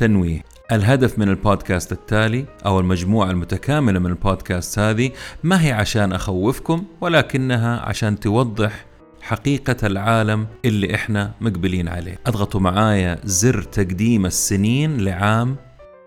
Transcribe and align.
تنويه. 0.00 0.44
الهدف 0.72 1.18
من 1.18 1.28
البودكاست 1.28 1.92
التالي 1.92 2.46
أو 2.66 2.80
المجموعة 2.80 3.30
المتكاملة 3.30 3.98
من 3.98 4.06
البودكاست 4.06 4.78
هذه 4.78 5.10
ما 5.42 5.64
هي 5.64 5.72
عشان 5.72 6.12
أخوفكم 6.12 6.84
ولكنها 7.00 7.80
عشان 7.80 8.20
توضح 8.20 8.86
حقيقة 9.20 9.76
العالم 9.86 10.46
اللي 10.64 10.94
إحنا 10.94 11.32
مقبلين 11.40 11.88
عليه. 11.88 12.18
أضغطوا 12.26 12.60
معايا 12.60 13.18
زر 13.24 13.62
تقديم 13.62 14.26
السنين 14.26 15.00
لعام 15.00 15.56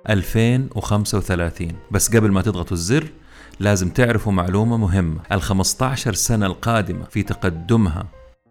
2035 0.10 1.68
بس 1.92 2.16
قبل 2.16 2.32
ما 2.32 2.42
تضغطوا 2.42 2.78
الزر 2.78 3.08
لازم 3.60 3.90
تعرفوا 3.90 4.32
معلومة 4.32 4.78
مهمة. 4.78 5.20
ال 5.32 5.42
15 5.42 6.14
سنة 6.14 6.46
القادمة 6.46 7.06
في 7.06 7.24
تقدمها 7.24 8.06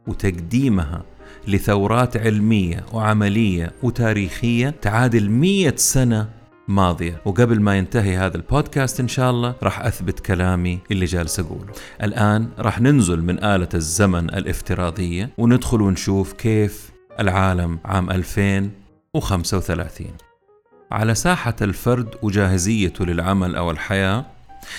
وتقديمها 0.07 1.03
لثورات 1.49 2.17
علمية 2.17 2.85
وعملية 2.93 3.73
وتاريخية 3.83 4.75
تعادل 4.83 5.31
مية 5.31 5.75
سنة 5.77 6.29
ماضية. 6.69 7.23
وقبل 7.25 7.61
ما 7.61 7.79
ينتهي 7.79 8.17
هذا 8.17 8.37
البودكاست 8.37 9.01
إن 9.01 9.09
شاء 9.09 9.31
الله 9.31 9.55
راح 9.63 9.81
أثبت 9.81 10.21
كلامي 10.21 10.79
اللي 10.91 11.05
جالس 11.05 11.41
أقوله. 11.41 11.73
الآن 12.03 12.49
راح 12.59 12.81
ننزل 12.81 13.23
من 13.23 13.45
آلة 13.45 13.69
الزمن 13.75 14.35
الافتراضية 14.35 15.31
وندخل 15.39 15.83
ونشوف 15.83 16.33
كيف 16.33 16.93
العالم 17.21 17.79
عام 17.85 18.11
2035 18.11 20.07
على 20.93 21.15
ساحة 21.15 21.57
الفرد 21.63 22.15
وجاهزيته 22.23 23.07
للعمل 23.07 23.57
أو 23.57 23.71
الحياة 23.71 24.27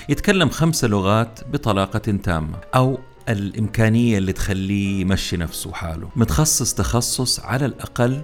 يتكلم 0.09 0.49
خمس 0.49 0.85
لغات 0.85 1.39
بطلاقة 1.53 1.99
تامة 1.99 2.57
أو 2.75 2.99
الإمكانية 3.29 4.17
اللي 4.17 4.33
تخليه 4.33 5.01
يمشي 5.01 5.37
نفسه 5.37 5.71
حاله. 5.73 6.09
متخصص 6.15 6.73
تخصص 6.73 7.39
على 7.39 7.65
الأقل 7.65 8.21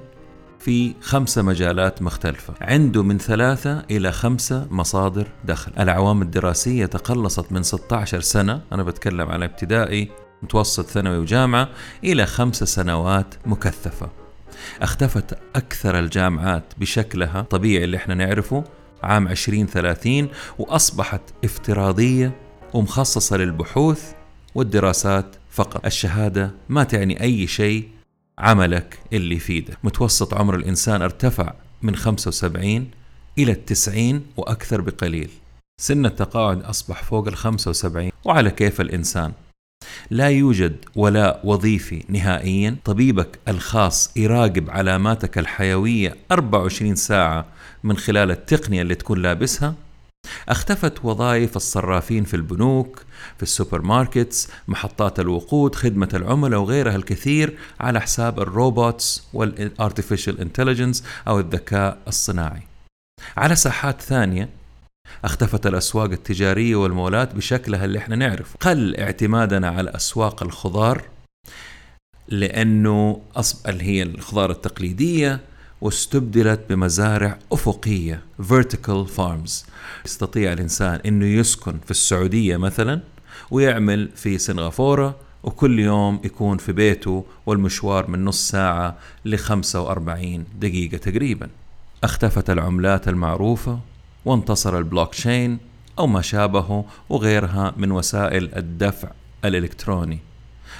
في 0.60 0.94
خمسة 1.02 1.42
مجالات 1.42 2.02
مختلفة. 2.02 2.54
عنده 2.62 3.04
من 3.04 3.18
ثلاثة 3.18 3.86
إلى 3.92 4.12
خمسة 4.12 4.68
مصادر 4.72 5.28
دخل. 5.46 5.72
الأعوام 5.80 6.22
الدراسية 6.22 6.86
تقلصت 6.86 7.52
من 7.52 7.64
16 7.64 8.22
سنة. 8.22 8.62
أنا 8.72 8.84
بتكلم 8.84 9.30
على 9.30 9.46
ابتدائي 9.46 10.10
متوسط 10.44 10.86
ثانوي 10.86 11.18
وجامعة 11.18 11.70
إلى 12.04 12.26
خمس 12.26 12.64
سنوات 12.64 13.36
مكثفة. 13.46 14.10
اختفت 14.82 15.38
أكثر 15.56 16.00
الجامعات 16.00 16.64
بشكلها 16.78 17.42
طبيعي 17.42 17.84
اللي 17.84 17.98
إحنا 17.98 18.16
نعرفه 18.16 18.64
عام 19.04 19.28
2030 19.28 20.30
وأصبحت 20.60 21.22
افتراضية 21.44 22.32
ومخصصة 22.74 23.38
للبحوث 23.38 24.12
والدراسات 24.56 25.36
فقط. 25.52 25.86
الشهادة 25.86 26.52
ما 26.70 26.84
تعني 26.84 27.22
أي 27.22 27.48
شيء 27.48 27.90
عملك 28.38 29.00
اللي 29.14 29.36
يفيدك. 29.36 29.78
متوسط 29.84 30.34
عمر 30.34 30.56
الإنسان 30.56 31.02
ارتفع 31.02 31.54
من 31.82 31.96
75 31.96 32.92
إلى 33.38 33.52
التسعين 33.52 34.26
وأكثر 34.38 34.82
بقليل. 34.82 35.30
سن 35.82 36.06
التقاعد 36.06 36.62
أصبح 36.62 37.04
فوق 37.04 37.28
ال 37.28 37.36
75 37.36 38.12
وعلى 38.26 38.52
كيف 38.52 38.82
الإنسان. 38.82 39.32
لا 40.10 40.30
يوجد 40.30 40.76
ولاء 40.96 41.42
وظيفي 41.44 42.04
نهائيا. 42.10 42.76
طبيبك 42.86 43.40
الخاص 43.48 44.18
يراقب 44.18 44.70
علاماتك 44.70 45.38
الحيوية 45.38 46.16
24 46.32 46.96
ساعة 46.96 47.46
من 47.84 47.98
خلال 47.98 48.32
التقنية 48.32 48.82
اللي 48.82 48.96
تكون 48.96 49.22
لابسها. 49.22 49.76
اختفت 50.50 51.06
وظائف 51.06 51.56
الصرافين 51.56 52.24
في 52.24 52.34
البنوك 52.34 53.04
في 53.38 53.44
ال 53.44 53.82
supermarkets 53.82 54.50
محطات 54.68 55.20
الوقود 55.20 55.76
خدمة 55.76 56.10
العملاء 56.14 56.60
وغيرها 56.60 56.96
الكثير 56.96 57.58
على 57.80 58.02
حساب 58.02 58.40
ال 58.40 58.52
robots 58.52 59.28
وال 59.34 59.52
artificial 59.52 60.40
intelligence 60.40 61.04
أو 61.28 61.40
الذكاء 61.40 61.98
الصناعي. 62.08 62.62
على 63.38 63.56
ساحات 63.56 64.02
ثانية 64.02 64.50
اختفت 65.26 65.68
الأسواق 65.68 66.12
التجارية 66.12 66.76
والمولات 66.76 67.36
بشكلها 67.36 67.86
اللي 67.86 68.00
إحنا 68.00 68.16
نعرفه. 68.16 68.58
قل 68.62 68.96
اعتمادنا 68.96 69.70
على 69.70 69.90
أسواق 69.96 70.44
الخضار 70.44 71.04
لأنه 72.28 73.22
أصب 73.36 73.70
هي 73.82 74.04
الخضار 74.04 74.52
التقليدية 74.52 75.40
واستبدلت 75.82 76.60
بمزارع 76.70 77.40
أفقية 77.52 78.22
vertical 78.42 79.08
farms. 79.18 79.52
يستطيع 80.06 80.54
الإنسان 80.54 81.00
أنه 81.06 81.26
يسكن 81.26 81.80
في 81.86 81.92
السعودية 81.92 82.58
مثلا 82.58 83.02
ويعمل 83.52 84.10
في 84.16 84.38
سنغافورة 84.38 85.16
وكل 85.44 85.80
يوم 85.80 86.20
يكون 86.24 86.58
في 86.58 86.72
بيته 86.72 87.26
والمشوار 87.46 88.10
من 88.10 88.26
نص 88.26 88.50
ساعة 88.50 88.98
ل 89.26 89.38
45 89.38 90.46
دقيقة 90.60 90.98
تقريبا. 90.98 91.50
اختفت 92.04 92.50
العملات 92.50 93.08
المعروفة 93.08 93.80
وانتصر 94.26 94.78
البلوك 94.78 95.14
تشين 95.14 95.58
أو 96.00 96.08
ما 96.08 96.22
شابهه 96.22 96.86
وغيرها 97.10 97.74
من 97.78 97.92
وسائل 97.92 98.56
الدفع 98.56 99.12
الإلكتروني. 99.46 100.20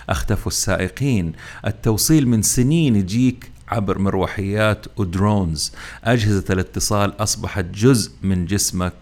اختفوا 0.10 0.52
السائقين. 0.52 1.34
التوصيل 1.68 2.28
من 2.28 2.42
سنين 2.42 2.96
يجيك 2.96 3.52
عبر 3.70 4.00
مروحيات 4.00 4.86
ودرونز 5.00 5.72
أجهزة 6.04 6.46
الاتصال 6.50 7.14
أصبحت 7.24 7.66
جزء 7.66 8.12
من 8.22 8.46
جسمك 8.46 8.94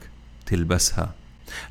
تلبسها. 0.45 1.13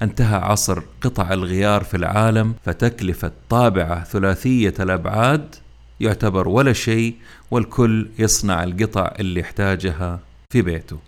انتهى 0.02 0.36
عصر 0.36 0.82
قطع 1.00 1.32
الغيار 1.32 1.84
في 1.84 1.96
العالم 1.96 2.54
فتكلفة 2.64 3.32
طابعة 3.48 4.04
ثلاثية 4.04 4.74
الأبعاد 4.80 5.54
يعتبر 6.00 6.48
ولا 6.48 6.72
شيء 6.72 7.16
والكل 7.50 8.08
يصنع 8.18 8.64
القطع 8.64 9.14
اللي 9.18 9.40
يحتاجها 9.40 10.20
في 10.52 10.62
بيته. 10.62 10.98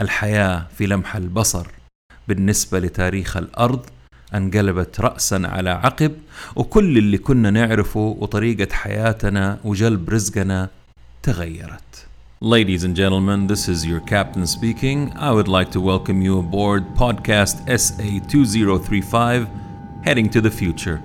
الحياة 0.00 0.66
في 0.78 0.86
لمح 0.86 1.16
البصر. 1.16 1.66
بالنسبة 2.28 2.78
لتاريخ 2.78 3.36
الأرض 3.36 3.86
انقلبت 4.34 5.00
رأسا 5.00 5.42
على 5.44 5.70
عقب 5.70 6.12
وكل 6.56 6.98
اللي 6.98 7.18
كنا 7.18 7.50
نعرفه 7.50 8.16
وطريقة 8.18 8.72
حياتنا 8.72 9.58
وجلب 9.64 10.10
رزقنا 10.10 10.68
تغيرت. 11.22 12.06
Ladies 12.40 12.84
and 12.84 12.94
gentlemen, 12.94 13.46
this 13.46 13.68
is 13.68 13.86
your 13.86 14.00
captain 14.00 14.46
speaking. 14.46 15.12
I 15.16 15.30
would 15.30 15.48
like 15.48 15.70
to 15.70 15.80
welcome 15.80 16.20
you 16.20 16.38
aboard 16.38 16.82
podcast 16.94 17.64
SA2035 17.66 19.48
heading 20.04 20.28
to 20.28 20.40
the 20.42 20.50
future. 20.50 21.00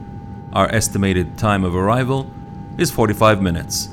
Our 0.51 0.67
estimated 0.73 1.37
time 1.37 1.63
of 1.63 1.75
arrival 1.75 2.29
is 2.77 2.91
45 2.91 3.41
minutes. 3.41 3.89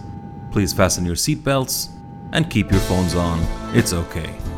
Please 0.50 0.72
fasten 0.72 1.06
your 1.06 1.14
seatbelts 1.14 1.90
and 2.32 2.50
keep 2.50 2.72
your 2.72 2.80
phones 2.80 3.14
on. 3.14 3.38
It's 3.74 3.92
okay. 3.92 4.55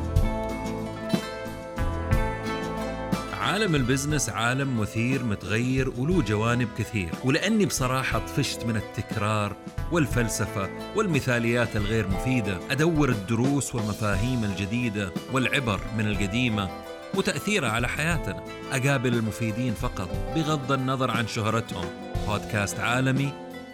عالم 3.59 3.75
البزنس 3.75 4.29
عالم 4.29 4.81
مثير 4.81 5.25
متغير 5.25 5.91
وله 5.91 6.23
جوانب 6.23 6.69
كثير. 6.79 7.11
ولأني 7.25 7.67
بصراحة 7.67 8.19
طفشت 8.19 8.65
من 8.65 8.77
التكرار 8.77 9.57
والفلسفة 9.93 10.71
والمثاليات 10.97 11.77
الغير 11.77 12.09
مفيدة. 12.09 12.59
أدور 12.71 13.09
الدروس 13.09 13.75
والمفاهيم 13.75 14.45
الجديدة 14.45 15.13
والعبر 15.33 15.81
من 15.97 16.07
القديمة 16.07 16.69
وتأثيرها 17.15 17.71
على 17.71 17.89
حياتنا. 17.89 18.45
أقابل 18.73 19.15
المفيدين 19.15 19.75
فقط 19.75 20.09
بغض 20.35 20.73
النظر 20.73 21.11
عن 21.11 21.27
شهرتهم. 21.27 21.87
بودكاست 22.29 22.81
عالمي 22.81 23.33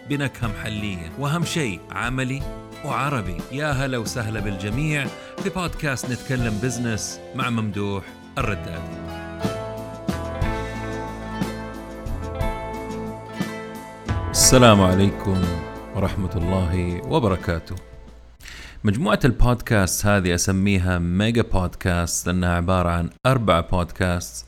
بنكهة 0.09 0.47
محلية. 0.47 1.11
وأهم 1.19 1.45
شيء 1.45 1.79
عملي 1.91 2.41
وعربي. 2.85 3.37
يا 3.51 3.71
هلا 3.71 3.97
وسهلا 3.97 4.39
بالجميع 4.39 5.07
في 5.43 5.49
بودكاست 5.49 6.11
نتكلم 6.11 6.59
business 6.63 7.19
مع 7.35 7.49
ممدوح 7.49 8.03
الردادي 8.37 9.04
السلام 14.45 14.81
عليكم 14.81 15.41
ورحمة 15.95 16.29
الله 16.35 17.01
وبركاته. 17.07 17.75
مجموعة 18.83 19.19
البودكاست 19.25 20.05
هذه 20.05 20.35
أسميها 20.35 20.99
mega 20.99 21.41
podcast 21.41 22.27
لأنها 22.27 22.49
عبارة 22.49 22.89
عن 22.89 23.09
أربع 23.25 23.59
بودكاست 23.59 24.45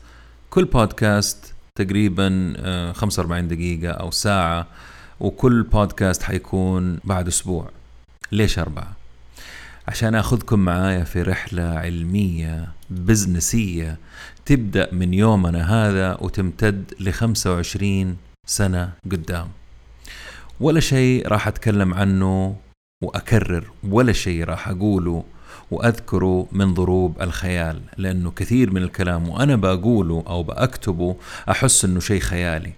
كل 0.50 0.64
بودكاست 0.64 1.54
تقريبا 1.74 2.54
45 2.92 3.44
آه، 3.44 3.48
دقيقة 3.48 3.92
أو 3.92 4.10
ساعة 4.10 4.66
وكل 5.20 5.62
بودكاست 5.62 6.22
حيكون 6.22 6.98
بعد 7.04 7.26
أسبوع 7.26 7.70
ليش 8.32 8.58
أربعة؟ 8.58 8.92
عشان 9.88 10.14
أخذكم 10.14 10.58
معايا 10.58 11.04
في 11.04 11.22
رحلة 11.22 11.62
علمية 11.62 12.68
بزنسية 12.90 13.98
تبدأ 14.46 14.88
من 14.92 15.14
يومنا 15.14 15.62
هذا 15.62 16.16
وتمتد 16.20 16.94
ل 17.00 17.10
25 17.10 18.16
سنة 18.46 18.92
قدام 19.10 19.48
ولا 20.60 20.80
شيء 20.80 21.28
راح 21.28 21.48
أتكلم 21.48 21.94
عنه 21.94 22.56
وأكرر 23.02 23.70
ولا 23.88 24.12
شيء 24.12 24.44
راح 24.44 24.68
أقوله 24.68 25.24
وأذكره 25.70 26.46
من 26.52 26.74
ضروب 26.74 27.22
الخيال 27.22 27.80
لأنه 27.96 28.30
كثير 28.30 28.70
من 28.70 28.82
الكلام 28.82 29.28
وأنا 29.28 29.56
بقوله 29.56 30.24
أو 30.26 30.42
بأكتبه 30.42 31.16
أحس 31.50 31.84
أنه 31.84 32.00
شيء 32.00 32.20
خيالي. 32.20 32.72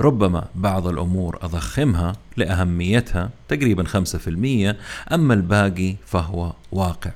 ربما 0.00 0.48
بعض 0.54 0.86
الأمور 0.86 1.38
أضخمها 1.42 2.12
لأهميتها 2.36 3.30
تقريبا 3.48 3.84
5% 3.84 4.76
أما 5.12 5.34
الباقي 5.34 5.96
فهو 6.06 6.52
واقع 6.72 7.12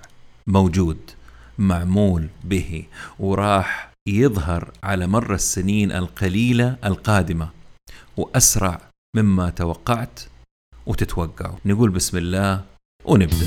موجود 0.47 0.99
معمول 1.59 2.29
به 2.45 2.85
وراح 3.19 3.93
يظهر 4.09 4.71
على 4.83 5.07
مر 5.07 5.35
السنين 5.35 5.93
القليلة 5.93 6.77
القادمة 6.85 7.49
وأسرع 8.17 8.81
مما 9.15 9.51
توقعت 9.51 10.21
وتتوقعوا 10.87 11.57
نقول 11.65 11.91
بسم 11.91 12.19
الله 12.19 12.63
ونبدأ. 13.05 13.47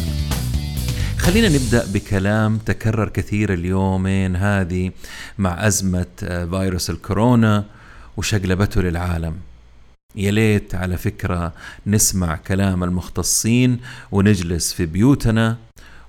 خلينا 1.18 1.50
نبدأ 1.50 1.92
بكلام 1.94 2.58
تكرر 2.58 3.10
كثير 3.10 3.54
اليومين 3.54 4.36
هذه 4.36 4.92
مع 5.38 5.68
أزمة 5.68 6.06
آه، 6.24 6.46
فيروس 6.46 6.90
الكورونا 6.90 7.66
وشقلبته 8.18 8.82
للعالم. 8.82 9.36
يا 10.16 10.32
ليت 10.32 10.76
على 10.76 10.98
فكرة 10.98 11.54
نسمع 11.88 12.36
كلام 12.36 12.84
المختصين 12.84 13.80
ونجلس 14.12 14.74
في 14.74 14.86
بيوتنا 14.86 15.58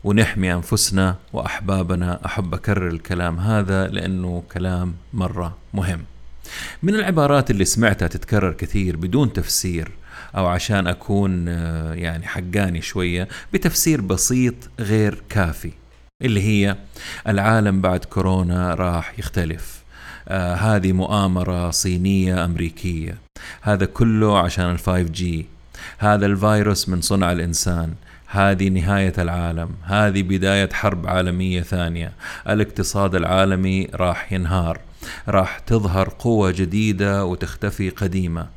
ونحمي 0.05 0.52
أنفسنا 0.52 1.16
وأحبابنا. 1.32 2.26
أحب 2.26 2.55
أكرر 2.55 2.88
الكلام 2.88 3.38
هذا 3.38 3.87
لأنه 3.87 4.43
كلام 4.52 4.94
مرة 5.14 5.56
مهم. 5.75 6.05
من 6.83 6.95
العبارات 6.95 7.50
اللي 7.50 7.65
سمعتها 7.65 8.09
تتكرر 8.09 8.53
كثير 8.53 8.97
بدون 8.97 9.33
تفسير 9.33 9.91
أو 10.37 10.47
عشان 10.47 10.87
أكون 10.87 11.49
آه، 11.49 11.95
يعني 11.95 12.27
حقاني 12.27 12.83
شوية 12.83 13.29
بتفسير 13.53 14.00
بسيط 14.00 14.55
غير 14.81 15.23
كافي 15.29 15.73
اللي 16.23 16.43
هي 16.43 16.77
العالم 17.29 17.81
بعد 17.81 18.05
كورونا 18.05 18.75
راح 18.75 19.19
يختلف. 19.19 19.79
آه 20.29 20.55
هذه 20.55 20.93
مؤامرة 20.93 21.71
صينية 21.71 22.45
أمريكية. 22.45 23.19
هذا 23.62 23.87
كله 23.87 24.39
عشان 24.39 24.71
ال 24.70 24.79
five 24.79 25.11
G 25.11 25.47
هذا 25.99 26.27
الفيروس 26.27 26.89
من 26.89 27.01
صنع 27.01 27.33
الإنسان. 27.33 27.94
هذه 28.27 28.69
نهاية 28.69 29.12
العالم. 29.19 29.71
هذه 29.83 30.23
بداية 30.23 30.69
حرب 30.73 31.06
عالمية 31.06 31.62
ثانية. 31.62 32.12
الاقتصاد 32.49 33.15
العالمي 33.15 33.89
راح 33.94 34.33
ينهار. 34.33 34.81
راح 35.28 35.58
تظهر 35.58 36.08
قوة 36.19 36.50
جديدة 36.50 37.25
وتختفي 37.25 37.90
قديمة. 37.90 38.49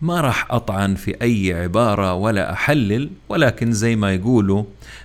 ما 0.00 0.20
راح 0.20 0.52
أطعن 0.52 0.94
في 0.94 1.22
أي 1.22 1.54
عبارة 1.62 2.14
ولا 2.14 2.52
أحلل 2.52 3.10
ولكن 3.28 3.72
زي 3.72 3.96
ما 3.96 4.14
يقولوا 4.14 4.64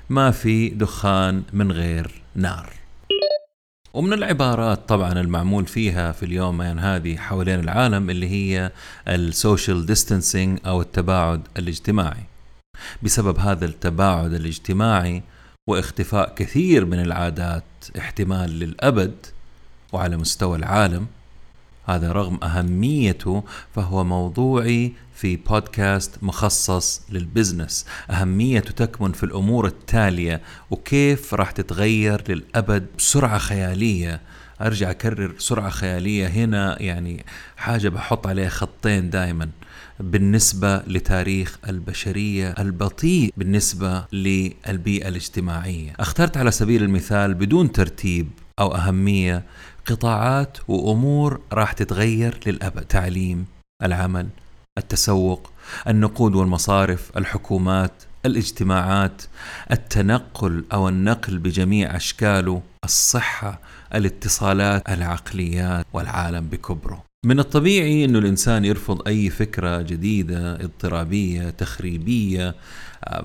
ما 0.09 0.31
في 0.31 0.69
دخان 0.69 1.43
من 1.53 1.71
غير 1.71 2.21
نار. 2.35 2.69
ومن 3.93 4.13
العبارات 4.13 4.89
طبعا 4.89 5.11
المعمول 5.11 5.65
فيها 5.65 6.11
في 6.11 6.23
اليومين 6.23 6.79
هذه 6.79 7.15
حوالين 7.17 7.59
العالم 7.59 8.09
اللي 8.09 8.29
هي 8.29 8.71
ال 9.07 9.18
social 9.18 9.85
distancing 9.85 10.59
أو 10.65 10.81
التباعد 10.81 11.41
الاجتماعي. 11.57 12.23
بسبب 13.03 13.39
هذا 13.39 13.65
التباعد 13.65 14.33
الاجتماعي 14.33 15.23
واختفاء 15.69 16.35
كثير 16.35 16.85
من 16.85 16.99
العادات 16.99 17.63
احتمال 17.97 18.59
للأبد 18.59 19.15
وعلى 19.93 20.17
مستوى 20.17 20.57
العالم 20.57 21.07
هذا 21.87 22.11
رغم 22.11 22.43
أهميته 22.43 23.43
فهو 23.75 24.03
موضوعي 24.03 24.93
في 25.15 25.35
بودكاست 25.35 26.23
مخصص 26.23 27.01
لل 27.09 27.23
business. 27.23 27.85
أهميته 28.09 28.71
تكمن 28.71 29.11
في 29.11 29.23
الأمور 29.23 29.67
التالية 29.67 30.41
وكيف 30.71 31.33
راح 31.33 31.51
تتغير 31.51 32.23
للأبد 32.29 32.85
بسرعة 32.97 33.37
خيالية. 33.37 34.21
أرجع 34.61 34.91
أكرر 34.91 35.33
سرعة 35.37 35.69
خيالية 35.69 36.27
هنا 36.27 36.81
يعني 36.81 37.25
حاجة 37.57 37.89
بحط 37.89 38.27
عليها 38.27 38.49
خطين 38.49 39.09
دائما 39.09 39.49
بالنسبة 39.99 40.77
لتاريخ 40.77 41.57
البشرية 41.69 42.55
البطيء 42.59 43.33
بالنسبة 43.37 44.05
للبيئة 44.13 45.07
الاجتماعية. 45.07 45.93
اخترت 45.99 46.37
على 46.37 46.51
سبيل 46.51 46.83
المثال 46.83 47.33
بدون 47.33 47.71
ترتيب 47.71 48.27
أو 48.59 48.75
أهمية 48.75 49.43
قطاعات 49.87 50.57
وأمور 50.67 51.39
راح 51.53 51.71
تتغير 51.71 52.39
للابد 52.45 52.81
تعليم 52.81 53.45
العمل 53.83 54.27
التسوق 54.77 55.51
النقود 55.87 56.35
والمصارف 56.35 57.17
الحكومات 57.17 57.91
الاجتماعات 58.25 59.21
التنقل 59.71 60.65
أو 60.73 60.89
النقل 60.89 61.37
بجميع 61.37 61.95
أشكاله 61.95 62.61
الصحة 62.83 63.59
الاتصالات 63.95 64.89
العقليات 64.89 65.85
والعالم 65.93 66.47
بكبره. 66.47 67.03
من 67.25 67.39
الطبيعي 67.39 68.05
إنه 68.05 68.19
الإنسان 68.19 68.65
يرفض 68.65 69.07
أي 69.07 69.29
فكرة 69.29 69.81
جديدة 69.81 70.55
اضطرابية 70.55 71.49
تخريبية 71.49 72.55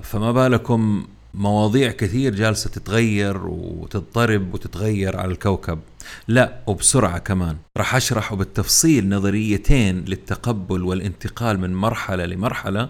فما 0.03 0.31
بالكم 0.31 1.07
مواضيع 1.33 1.91
كثير 1.91 2.35
جالسة 2.35 2.69
تتغير 2.69 3.47
وتضطرب 3.47 4.53
وتتغير 4.53 5.17
على 5.17 5.31
الكوكب. 5.31 5.79
لا 6.27 6.59
وبسرعة 6.67 7.17
كمان. 7.17 7.57
راح 7.77 7.95
أشرح 7.95 8.33
بالتفصيل 8.33 9.09
نظريتين 9.09 10.05
للتقبل 10.05 10.83
والانتقال 10.83 11.59
من 11.59 11.75
مرحلة 11.75 12.25
لمرحلة 12.25 12.89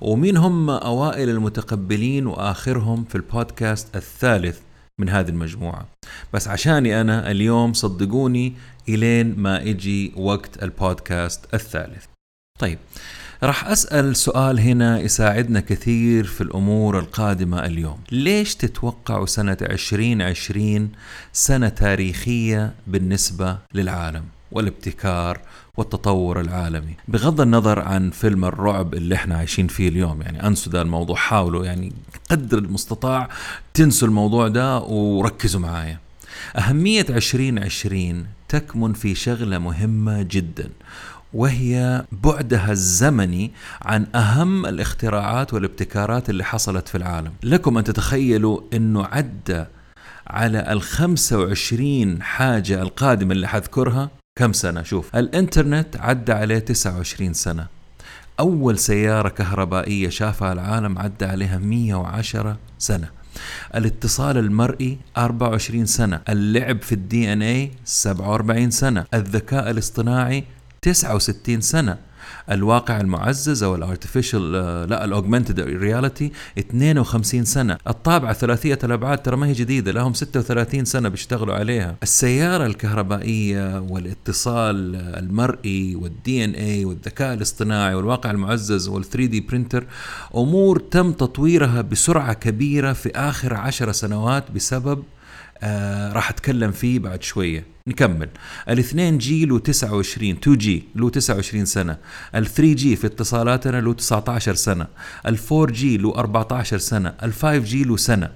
ومين 0.00 0.36
هم 0.36 0.70
أوائل 0.70 1.28
المتقبلين 1.28 2.26
وآخرهم 2.26 3.04
في 3.04 3.14
البودكاست 3.14 3.96
الثالث 3.96 4.58
من 5.00 5.08
هذه 5.08 5.28
المجموعة. 5.28 5.88
بس 6.34 6.48
عشاني 6.48 7.00
أنا 7.00 7.30
اليوم 7.30 7.72
صدقوني 7.72 8.54
إلين 8.88 9.38
ما 9.38 9.62
أجي 9.62 10.12
وقت 10.16 10.62
البودكاست 10.62 11.54
الثالث. 11.54 12.04
طيب 12.58 12.78
راح 13.42 13.66
أسأل 13.66 14.16
سؤال 14.16 14.60
هنا 14.60 15.00
يساعدنا 15.00 15.60
كثير 15.60 16.24
في 16.24 16.40
الأمور 16.40 16.98
القادمة 16.98 17.66
اليوم. 17.66 17.98
ليش 18.12 18.54
تتوقعوا 18.54 19.26
سنة 19.26 19.56
2020 19.62 20.90
سنة 21.32 21.68
تاريخية 21.68 22.72
بالنسبة 22.86 23.58
للعالم 23.74 24.24
والابتكار 24.52 25.40
والتطور 25.76 26.40
العالمي؟ 26.40 26.94
بغض 27.08 27.40
النظر 27.40 27.78
عن 27.80 28.10
فيلم 28.10 28.44
الرعب 28.44 28.94
اللي 28.94 29.14
إحنا 29.14 29.36
عايشين 29.36 29.66
فيه 29.66 29.88
اليوم 29.88 30.22
يعني 30.22 30.46
أنسوا 30.46 30.72
ذا 30.72 30.82
الموضوع 30.82 31.16
حاولوا 31.16 31.64
يعني 31.64 31.92
قدر 32.30 32.58
المستطاع 32.58 33.28
تنسوا 33.74 34.08
الموضوع 34.08 34.48
ده 34.48 34.78
وركزوا 34.80 35.60
معايا. 35.60 35.98
أهمية 36.58 37.06
2020 37.10 38.26
تكمن 38.48 38.92
في 38.92 39.14
شغلة 39.14 39.58
مهمة 39.58 40.22
جدا 40.22 40.68
وهي 41.34 42.04
بعدها 42.12 42.72
الزمني 42.72 43.52
عن 43.82 44.06
أهم 44.14 44.66
الاختراعات 44.66 45.54
والابتكارات 45.54 46.30
اللي 46.30 46.44
حصلت 46.44 46.88
في 46.88 46.94
العالم. 46.94 47.32
لكم 47.42 47.78
أن 47.78 47.84
تتخيلوا 47.84 48.60
أنه 48.72 49.04
عدى 49.04 49.64
على 50.26 50.72
ال 50.72 50.82
25 50.82 52.22
حاجة 52.22 52.82
القادمة 52.82 53.32
اللي 53.32 53.48
حذكرها 53.48 54.10
كم 54.38 54.52
سنة؟ 54.52 54.82
شوف 54.82 55.16
الإنترنت 55.16 55.96
عدى 55.96 56.32
عليه 56.32 56.58
29 56.58 57.32
سنة. 57.32 57.66
أول 58.40 58.78
سيارة 58.78 59.28
كهربائية 59.28 60.08
شافها 60.08 60.52
العالم 60.52 60.98
عدى 60.98 61.24
عليها 61.24 61.58
110 61.58 62.58
سنة. 62.78 63.08
الاتصال 63.74 64.38
المرئي 64.38 64.98
24 65.16 65.86
سنة. 65.86 66.20
اللعب 66.28 66.82
في 66.82 66.92
ال 66.92 67.32
DNA 67.32 67.70
47 67.84 68.70
سنة. 68.70 69.04
الذكاء 69.14 69.70
الاصطناعي 69.70 70.44
69 70.82 71.60
سنة. 71.60 71.98
الواقع 72.50 73.00
المعزز 73.00 73.62
أو 73.62 73.74
ال 73.74 73.82
artificial 73.82 74.56
آه، 74.56 74.84
لا 74.84 75.04
ال 75.04 75.10
augmented 75.10 75.60
reality 75.60 76.32
52 76.58 77.44
سنة، 77.44 77.78
الطابعة 77.88 78.32
ثلاثية 78.32 78.78
الأبعاد 78.84 79.18
ترى 79.22 79.36
ما 79.36 79.46
هي 79.46 79.52
جديدة 79.52 79.92
لهم 79.92 80.14
36 80.14 80.84
سنة 80.84 81.08
بيشتغلوا 81.08 81.54
عليها، 81.54 81.96
السيارة 82.02 82.66
الكهربائية 82.66 83.80
والاتصال 83.80 84.96
المرئي 84.96 85.96
وال 85.96 86.44
DNA 86.44 86.84
والذكاء 86.84 87.34
الاصطناعي 87.34 87.94
والواقع 87.94 88.30
المعزز 88.30 88.88
وال 88.88 89.16
3D 89.16 89.40
printer 89.40 89.86
أمور 90.36 90.78
تم 90.78 91.12
تطويرها 91.12 91.80
بسرعة 91.80 92.32
كبيرة 92.32 92.92
في 92.92 93.10
آخر 93.10 93.54
عشر 93.54 93.92
سنوات 93.92 94.50
بسبب 94.50 95.02
آه 95.62 96.12
راح 96.12 96.30
أتكلم 96.30 96.72
فيه 96.72 96.98
بعد 96.98 97.22
شوية. 97.22 97.66
نكمل. 97.86 98.28
الاثنين 98.68 99.18
G 99.18 99.46
له 99.46 99.58
29 99.58 100.30
2G 100.30 100.84
له 100.94 101.10
29 101.10 101.64
سنة. 101.64 101.96
ال 102.36 102.60
3G 102.60 102.96
في 102.96 103.06
اتصالاتنا 103.06 103.80
له 103.80 103.92
19 103.92 104.54
سنة. 104.54 104.86
ال 105.28 105.70
4G 105.70 105.96
له 105.96 106.14
14 106.16 106.78
سنة. 106.78 107.14
ال 107.22 107.44
5G 107.46 107.84
له 107.84 107.96
سنة. 107.96 108.30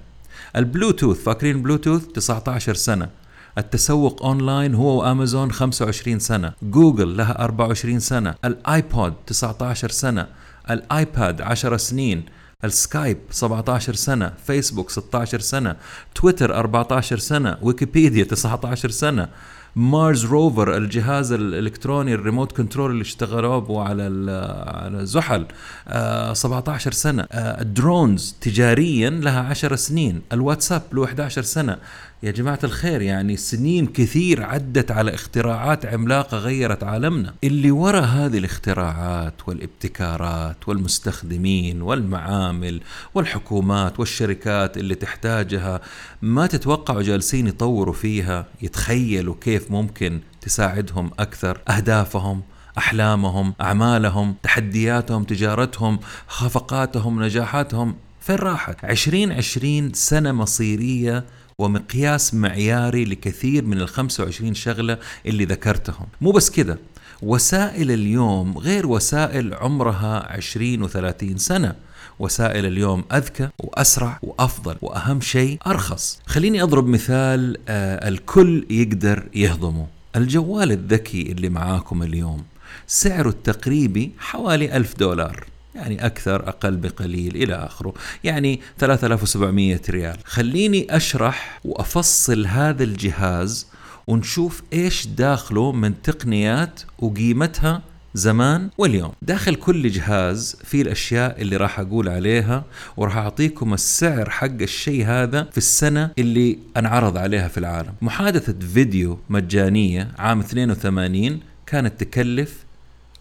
البلوتوث 0.55 1.23
فاكرين 1.23 1.61
بلوتوث؟ 1.61 2.05
19 2.05 2.73
سنة. 2.73 3.09
التسوق 3.57 4.25
أونلاين 4.25 4.75
هو 4.75 4.99
وأمازون 4.99 5.51
25 5.51 6.19
سنة. 6.19 6.53
جوجل 6.63 7.17
لها 7.17 7.43
24 7.43 7.99
سنة. 7.99 8.35
الايبود 8.45 9.13
19 9.27 9.89
سنة. 9.89 10.27
الآيباد 10.69 11.41
10 11.41 11.77
سنين. 11.77 12.25
السكايب 12.63 13.17
17 13.31 13.93
سنة 13.93 14.33
فيسبوك 14.47 14.89
16 14.89 15.39
سنة 15.39 15.75
تويتر 16.15 16.55
14 16.55 17.17
سنة 17.17 17.57
ويكيبيديا 17.61 18.23
19 18.23 18.89
سنة. 18.89 19.29
Mars 19.75 20.25
Rover 20.25 20.77
الجهاز 20.77 21.31
الإلكتروني 21.31 22.13
ال 22.13 22.18
remote 22.18 22.51
control 22.51 22.91
اللي 22.91 23.01
اشتغلوا 23.01 23.59
به 23.59 23.81
على 23.81 24.31
على 24.67 25.05
زحل 25.05 25.45
آه 25.87 26.33
17 26.33 26.91
سنة. 26.91 27.27
آه 27.31 27.61
ال 27.61 27.72
drones 27.72 28.35
تجاريا 28.41 29.09
لها 29.09 29.41
10 29.41 29.75
سنين. 29.75 30.21
الواتساب 30.33 30.81
له 30.93 31.05
11 31.05 31.41
سنة. 31.41 31.77
يا 32.23 32.31
جماعة 32.31 32.59
الخير 32.63 33.01
يعني 33.01 33.37
سنين 33.37 33.87
كثير 33.87 34.43
عدت 34.43 34.91
على 34.91 35.13
اختراعات 35.13 35.85
عملاقة 35.85 36.37
غيرت 36.37 36.83
عالمنا. 36.83 37.33
اللي 37.43 37.71
وراء 37.71 38.03
هذه 38.03 38.37
الاختراعات 38.37 39.33
والابتكارات 39.47 40.67
والمستخدمين 40.67 41.81
والمعامل 41.81 42.81
والحكومات 43.13 43.99
والشركات 43.99 44.77
اللي 44.77 44.95
تحتاجها 44.95 45.81
ما 46.21 46.47
تتوقعوا 46.47 47.01
جالسين 47.01 47.47
يطوروا 47.47 47.93
فيها 47.93 48.45
يتخيلوا 48.61 49.35
كيف 49.41 49.71
ممكن 49.71 50.19
تساعدهم 50.41 51.11
أكثر 51.19 51.61
أهدافهم 51.69 52.41
أحلامهم 52.77 53.53
أعمالهم 53.61 54.35
تحدياتهم 54.43 55.23
تجارتهم 55.23 55.99
خفقاتهم 56.27 57.23
نجاحاتهم؟ 57.23 57.95
فين 58.21 58.35
راحت؟ 58.35 58.85
2020 58.85 59.93
سنة 59.93 60.31
مصيرية 60.31 61.25
ومقياس 61.61 62.33
معياري 62.33 63.05
لكثير 63.05 63.65
من 63.65 63.81
ال 63.81 63.89
25 63.89 64.53
شغلة 64.53 64.97
اللي 65.25 65.45
ذكرتهم. 65.45 66.07
مو 66.21 66.31
بس 66.31 66.49
كده 66.49 66.77
وسائل 67.21 67.91
اليوم 67.91 68.57
غير 68.57 68.87
وسائل 68.87 69.53
عمرها 69.53 70.33
20 70.33 70.87
و30 70.89 71.37
سنة. 71.37 71.75
وسائل 72.19 72.65
اليوم 72.65 73.03
أذكى 73.13 73.49
وأسرع 73.59 74.19
وأفضل 74.23 74.75
وأهم 74.81 75.21
شيء 75.21 75.57
أرخص. 75.67 76.19
خليني 76.25 76.63
أضرب 76.63 76.87
مثال 76.87 77.57
آه 77.67 78.07
الكل 78.07 78.65
يقدر 78.69 79.23
يهضمه. 79.35 79.87
الجوال 80.15 80.71
الذكي 80.71 81.21
اللي 81.21 81.49
معاكم 81.49 82.03
اليوم 82.03 82.43
سعره 82.87 83.29
التقريبي 83.29 84.11
حوالي 84.19 84.77
ألف 84.77 84.97
دولار. 84.97 85.45
يعني 85.77 86.05
أكثر 86.05 86.49
أقل 86.49 86.77
بقليل 86.77 87.35
إلى 87.35 87.55
آخره. 87.55 87.93
يعني 88.23 88.59
3700 88.77 89.81
ريال. 89.89 90.17
خليني 90.25 90.95
أشرح 90.95 91.59
وأفصل 91.65 92.45
هذا 92.45 92.83
الجهاز 92.83 93.67
ونشوف 94.07 94.63
إيش 94.73 95.07
داخله 95.07 95.71
من 95.71 96.01
تقنيات 96.01 96.81
وقيمتها 96.99 97.81
زمان 98.13 98.69
واليوم. 98.77 99.11
داخل 99.21 99.55
كل 99.55 99.89
جهاز 99.89 100.57
في 100.63 100.81
الأشياء 100.81 101.41
اللي 101.41 101.57
راح 101.57 101.79
أقول 101.79 102.09
عليها 102.09 102.63
وراح 102.97 103.17
أعطيكم 103.17 103.73
السعر 103.73 104.29
حق 104.29 104.61
الشيء 104.61 105.05
هذا 105.05 105.43
في 105.51 105.57
السنة 105.57 106.11
اللي 106.19 106.59
أنعرض 106.77 107.17
عليها 107.17 107.47
في 107.47 107.57
العالم. 107.57 107.93
محادثة 108.01 108.67
فيديو 108.73 109.19
مجانية 109.29 110.11
عام 110.17 110.39
82 110.39 111.39
كانت 111.65 112.03
تكلف 112.03 112.66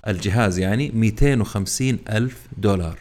الجهاز 0.08 0.58
يعني 0.58 0.90
250 0.94 1.98
ألف 2.08 2.36
دولار. 2.58 2.98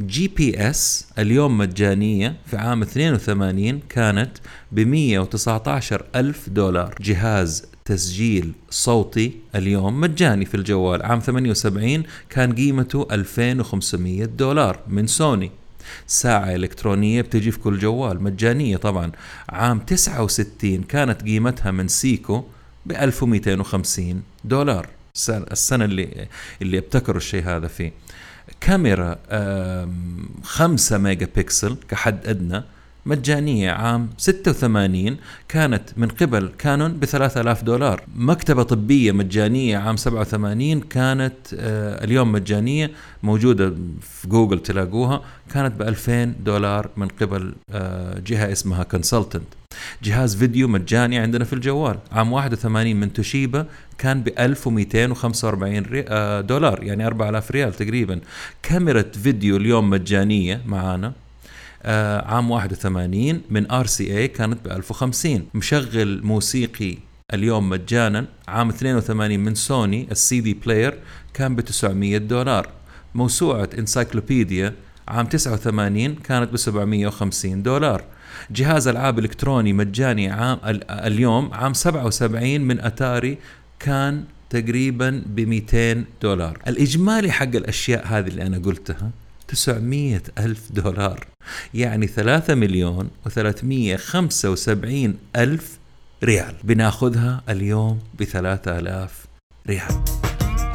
GPS 0.00 1.06
اليوم 1.18 1.58
مجانية 1.58 2.36
في 2.46 2.56
عام 2.56 2.82
82 2.82 3.80
كانت 3.88 4.30
ب 4.72 4.80
119 4.80 6.04
ألف 6.14 6.48
دولار. 6.48 6.94
جهاز 7.00 7.64
تسجيل 7.84 8.52
صوتي 8.70 9.32
اليوم 9.54 10.00
مجاني 10.00 10.44
في 10.44 10.54
الجوال. 10.54 11.02
عام 11.02 11.20
78 11.20 12.02
كان 12.30 12.52
قيمته 12.52 13.08
2500 13.10 14.24
دولار 14.24 14.78
من 14.88 15.06
سوني. 15.06 15.50
ساعة 16.06 16.54
إلكترونية 16.54 17.22
بتجي 17.22 17.50
في 17.50 17.58
كل 17.58 17.78
جوال 17.78 18.22
مجانية 18.22 18.76
طبعا. 18.76 19.12
عام 19.48 19.78
69 19.78 20.82
كانت 20.82 21.22
قيمتها 21.22 21.70
من 21.70 21.88
سيكو 21.88 22.44
ب 22.86 22.92
1250 22.92 24.22
دولار. 24.44 24.88
السنة 25.28 25.84
اللي 25.84 26.28
اللي 26.62 26.78
ابتكروا 26.78 27.16
الشيء 27.16 27.44
هذا 27.44 27.68
فيه. 27.68 27.92
كاميرا 28.60 29.18
5 30.42 30.98
ميجا 30.98 31.28
بكسل 31.36 31.76
كحد 31.88 32.26
أدنى. 32.26 32.62
مجانية 33.06 33.70
عام 33.70 34.10
86 34.18 35.16
كانت 35.48 35.82
من 35.96 36.08
قبل 36.08 36.50
كانون 36.58 36.92
ب 36.92 37.04
3000 37.04 37.62
دولار. 37.62 38.02
مكتبة 38.16 38.62
طبية 38.62 39.12
مجانية 39.12 39.78
عام 39.78 39.96
87 39.96 40.80
كانت 40.80 41.34
آه 41.54 42.04
اليوم 42.04 42.32
مجانية 42.32 42.90
موجودة 43.22 43.74
في 44.00 44.28
جوجل 44.28 44.58
تلاقوها 44.62 45.22
كانت 45.54 45.74
ب 45.74 45.82
2000 45.82 46.24
دولار 46.24 46.90
من 46.96 47.08
قبل 47.08 47.54
آه 47.70 48.18
جهة 48.26 48.52
اسمها 48.52 48.82
consultant 48.82 49.44
جهاز 50.02 50.36
فيديو 50.36 50.68
مجاني 50.68 51.18
عندنا 51.18 51.44
في 51.44 51.52
الجوال. 51.52 51.98
عام 52.12 52.32
81 52.32 52.96
من 52.96 53.12
توشيبا 53.12 53.66
كان 53.98 54.22
ب 54.22 54.28
1245 54.38 56.04
آه، 56.08 56.40
دولار 56.40 56.82
يعني 56.82 57.06
4000 57.06 57.50
ريال 57.50 57.72
تقريبا. 57.72 58.20
كاميرا 58.62 59.02
فيديو 59.02 59.56
اليوم 59.56 59.90
مجانية 59.90 60.62
معانا. 60.66 61.12
عام 61.84 62.50
81 62.50 63.42
من 63.50 63.70
RCA 63.70 64.28
كانت 64.28 64.64
ب 64.64 64.72
1050 64.72 65.46
مشغل 65.54 66.22
موسيقي 66.24 66.96
اليوم 67.34 67.68
مجانا. 67.68 68.26
عام 68.48 68.68
82 68.68 69.40
من 69.40 69.54
سوني 69.54 70.08
ال 70.10 70.40
CD 70.40 70.54
player 70.54 70.98
كان 71.34 71.56
ب 71.56 71.60
900 71.60 72.18
دولار. 72.18 72.68
موسوعة 73.14 73.68
انسايكلوبيديا 73.78 74.74
عام 75.08 75.26
89 75.26 76.14
كانت 76.14 76.52
ب 76.52 76.56
750 76.56 77.62
دولار. 77.62 78.04
جهاز 78.50 78.88
ألعاب 78.88 79.18
إلكتروني 79.18 79.72
مجاني 79.72 80.30
عام 80.30 80.58
اليوم 80.90 81.54
عام 81.54 81.74
77 81.74 82.60
من 82.60 82.80
أتاري 82.80 83.38
كان 83.78 84.24
تقريبا 84.50 85.22
ب 85.26 85.40
200 85.40 86.04
دولار. 86.22 86.58
الإجمالي 86.68 87.30
حق 87.30 87.56
الأشياء 87.56 88.06
هذه 88.06 88.28
اللي 88.28 88.42
أنا 88.42 88.58
قلتها 88.58 89.10
900 89.50 90.22
ألف 90.38 90.72
دولار. 90.72 91.26
يعني 91.74 92.06
3 92.06 92.54
مليون 92.54 93.10
و375 93.28 95.10
ألف 95.36 95.78
ريال. 96.24 96.54
بناخذها 96.64 97.42
اليوم 97.48 97.98
ب 98.18 98.24
3000 98.24 99.26
ريال. 99.66 100.04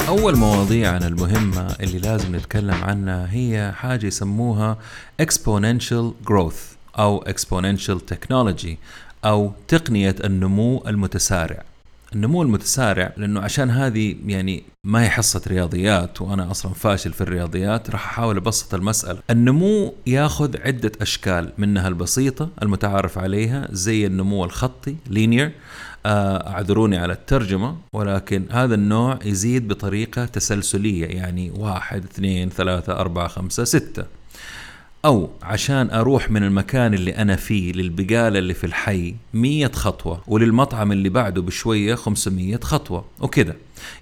أول 0.08 0.36
مواضيعنا 0.36 1.08
المهمة 1.08 1.76
اللي 1.80 2.00
لازم 2.00 2.36
نتكلم 2.36 2.84
عنها 2.84 3.28
هي 3.32 3.72
حاجة 3.76 4.06
يسموها 4.06 4.78
exponential 5.22 6.30
growth 6.30 6.76
أو 7.00 7.24
exponential 7.24 8.00
technology 8.14 8.76
أو 9.26 9.54
تقنية 9.68 10.16
النمو 10.24 10.84
المتسارع. 10.88 11.64
النمو 12.16 12.42
المتسارع 12.42 13.14
لأنه 13.18 13.42
عشان 13.42 13.70
هذه 13.70 14.16
يعني 14.26 14.64
ما 14.84 15.04
هي 15.04 15.10
حصة 15.10 15.42
رياضيات 15.48 16.22
وأنا 16.22 16.52
أصلا 16.52 16.74
فاشل 16.74 17.14
في 17.14 17.22
الرياضيات 17.22 17.90
راح 17.90 18.10
أحاول 18.10 18.38
أبسط 18.38 18.74
المسألة. 18.74 19.20
النمو 19.30 19.94
ياخذ 20.08 20.58
عدة 20.62 20.92
أشكال 21.02 21.52
منها 21.58 21.88
البسيطة 21.88 22.50
المتعارف 22.62 23.18
عليها 23.18 23.68
زي 23.72 24.06
النمو 24.06 24.46
الخطي 24.46 24.96
لينير 25.10 25.52
آه، 26.06 26.50
أعذروني 26.50 26.98
على 26.98 27.14
الترجمة 27.14 27.78
ولكن 27.94 28.46
هذا 28.52 28.76
النوع 28.76 29.20
يزيد 29.26 29.68
بطريقة 29.68 30.26
تسلسلية 30.26 31.06
يعني 31.06 31.52
واحد 31.52 32.04
اثنين 32.04 32.50
ثلاثة 32.50 32.94
أربعة 32.94 33.28
خمسة 33.28 33.64
ستة. 33.64 34.06
أو 35.06 35.30
عشان 35.42 35.90
أروح 35.90 36.32
من 36.32 36.44
المكان 36.44 36.94
اللي 36.94 37.12
أنا 37.12 37.36
فيه 37.36 37.74
للبقالة 37.74 38.40
اللي 38.40 38.54
في 38.54 38.64
الحي 38.64 39.16
100 39.34 39.68
خطوة 39.68 40.22
وللمطعم 40.28 40.92
اللي 40.92 41.10
بعده 41.10 41.42
بشوية 41.42 41.96
500 41.96 42.58
خطوة 42.58 43.06
وكذا 43.20 43.56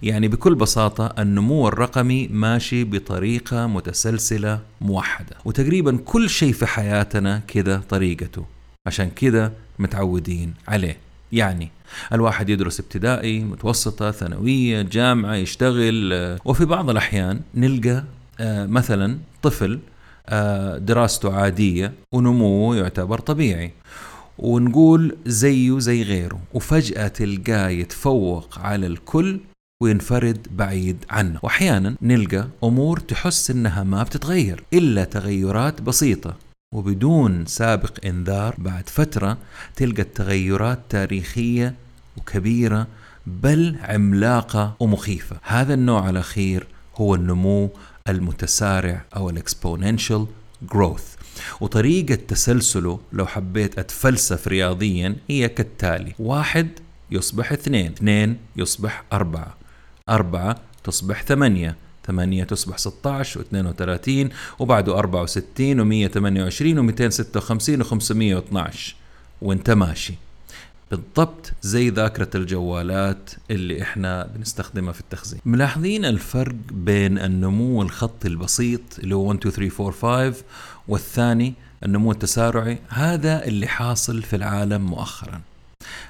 يعني 0.04 0.28
بكل 0.28 0.56
بساطة 0.56 1.14
النمو 1.20 1.68
الرقمي 1.68 2.28
ماشي 2.28 2.84
بطريقة 2.84 3.68
متسلسلة 3.68 4.60
موحدة 4.82 5.36
وتقريبا 5.46 5.98
كل 6.06 6.30
شيء 6.30 6.54
في 6.54 6.66
حياتنا 6.66 7.42
كذا 7.48 7.82
طريقته. 7.90 8.46
عشان 8.88 9.10
كذا 9.10 9.54
متعودين 9.80 10.54
عليه. 10.68 10.98
يعني 11.32 11.70
الواحد 12.14 12.50
يدرس 12.50 12.80
ابتدائي 12.80 13.40
متوسطة 13.40 14.12
ثانوية 14.12 14.82
جامعة 14.82 15.36
يشتغل 15.36 16.14
آه، 16.14 16.40
وفي 16.46 16.66
بعض 16.66 16.90
الأحيان 16.90 17.42
نلقى 17.56 18.04
آه، 18.40 18.66
مثلا 18.66 19.18
طفل 19.42 19.80
دراسته 20.78 21.34
عادية 21.34 21.94
ونموه 22.12 22.78
يعتبر 22.78 23.20
طبيعي. 23.20 23.72
ونقول 24.38 25.18
زيه 25.26 25.80
زي 25.80 26.04
غيره 26.04 26.40
وفجأة 26.54 27.08
تلقاه 27.08 27.70
يتفوق 27.70 28.60
على 28.60 28.88
الكل 28.88 29.40
وينفرد 29.84 30.48
بعيد 30.52 31.06
عنه. 31.10 31.40
وأحيانا 31.44 31.96
نلقى 32.02 32.48
أمور 32.64 33.00
تحس 33.00 33.52
إنها 33.52 33.84
ما 33.84 34.04
بتتغير 34.04 34.64
إلا 34.74 35.04
تغيرات 35.04 35.82
بسيطة. 35.82 36.36
وبدون 36.76 37.46
سابق 37.46 38.06
إنذار 38.06 38.56
بعد 38.58 38.90
فترة 38.90 39.38
تلقى 39.76 40.02
التغيرات 40.02 40.80
تاريخية 40.90 41.76
وكبيرة 42.18 42.88
بل 43.28 43.78
عملاقة 43.82 44.76
ومخيفة. 44.80 45.38
هذا 45.44 45.74
النوع 45.74 46.10
الأخير 46.10 46.68
هو 46.96 47.16
النمو 47.16 47.70
المتسارع 48.10 49.06
أو 49.16 49.30
الاكسبوننشال 49.30 50.28
جروث 50.74 51.16
وطريقة 51.62 52.16
تسلسله 52.16 53.00
لو 53.14 53.26
حبيت 53.26 53.80
أتفلسف 53.80 54.48
رياضيا 54.48 55.16
هي 55.30 55.50
كالتالي. 55.50 56.14
واحد 56.20 56.68
يصبح 57.12 57.52
اثنين 57.52 57.92
اثنين 57.92 58.38
يصبح 58.56 59.04
أربعة 59.14 59.56
أربعة 60.10 60.56
تصبح 60.84 61.24
ثمانية 61.24 61.76
ثمانية 62.08 62.44
تصبح 62.44 62.78
16 62.78 63.44
و32 63.44 64.34
وبعده 64.60 65.00
64 65.00 66.10
و128 66.10 66.94
و256 66.94 67.84
و512 67.84 68.78
وانت 69.42 69.70
ماشي. 69.70 70.14
بالضبط 70.92 71.52
زي 71.62 71.90
ذاكرة 71.90 72.30
الجوالات 72.36 73.30
اللي 73.52 73.82
إحنا 73.82 74.30
بنستخدمها 74.36 74.94
في 74.94 75.00
التخزين. 75.00 75.40
ملاحظين 75.46 76.06
الفرق 76.06 76.56
بين 76.72 77.18
النمو 77.18 77.82
الخطي 77.82 78.28
البسيط 78.28 78.82
اللي 79.00 79.16
هو 79.16 79.28
1 79.30 79.40
2 79.48 79.70
3 79.70 79.86
4 80.06 80.32
5 80.32 80.44
والثاني 80.88 81.54
النمو 81.86 82.12
التسارعي؟ 82.12 82.78
هذا 82.90 83.46
اللي 83.46 83.68
حاصل 83.68 84.22
في 84.22 84.36
العالم 84.36 84.82
مؤخرا. 84.86 85.42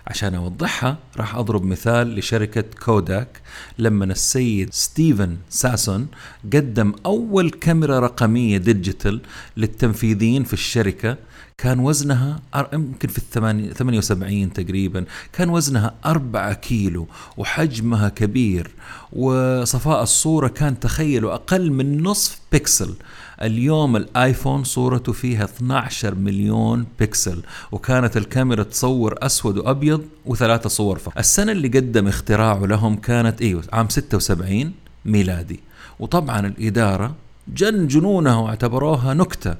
عشان 0.07 0.35
أوضحها 0.35 0.97
راح 1.17 1.35
أضرب 1.35 1.65
مثال 1.65 2.15
لشركة 2.15 2.63
كوداك 2.85 3.41
لما 3.79 4.05
السيد 4.05 4.73
ستيفن 4.73 5.37
ساسون 5.49 6.07
قدم 6.53 6.93
أول 7.05 7.49
كاميرا 7.49 7.99
رقمية 7.99 8.57
digital 8.57 9.21
للتنفيذيين 9.57 10.43
في 10.43 10.53
الشركة. 10.53 11.17
كان 11.57 11.79
وزنها 11.79 12.39
يمكن 12.73 13.07
في 13.07 13.17
الثمانية 13.17 13.73
78 13.73 14.53
تقريبا. 14.53 15.05
كان 15.33 15.49
وزنها 15.49 15.93
4 16.05 16.53
كيلو 16.53 17.07
وحجمها 17.37 18.09
كبير 18.09 18.71
وصفاء 19.13 20.03
الصورة 20.03 20.47
كان 20.47 20.79
تخيلوا 20.79 21.33
أقل 21.33 21.71
من 21.71 22.03
نصف 22.03 22.39
بيكسل 22.51 22.93
اليوم 23.41 23.95
الآيفون 23.95 24.63
صورته 24.63 25.13
فيها 25.13 25.43
12 25.43 26.15
مليون 26.15 26.85
بكسل 26.99 27.43
وكانت 27.71 28.17
الكاميرا 28.17 28.63
تصور 28.63 29.15
أسود 29.21 29.57
وأبيض 29.57 30.01
وثلاثة 30.25 30.69
صور 30.69 30.99
فقط. 30.99 31.17
السنة 31.17 31.51
اللي 31.51 31.67
قدم 31.67 32.07
اختراعه 32.07 32.65
لهم 32.65 32.95
كانت 32.95 33.41
أيوه 33.41 33.63
عام 33.73 33.89
76 33.89 34.73
ميلادي. 35.05 35.59
وطبعا 35.99 36.47
الإدارة 36.47 37.15
جن 37.47 37.87
جنونها 37.87 38.35
واعتبروها 38.35 39.13
نكتة. 39.13 39.55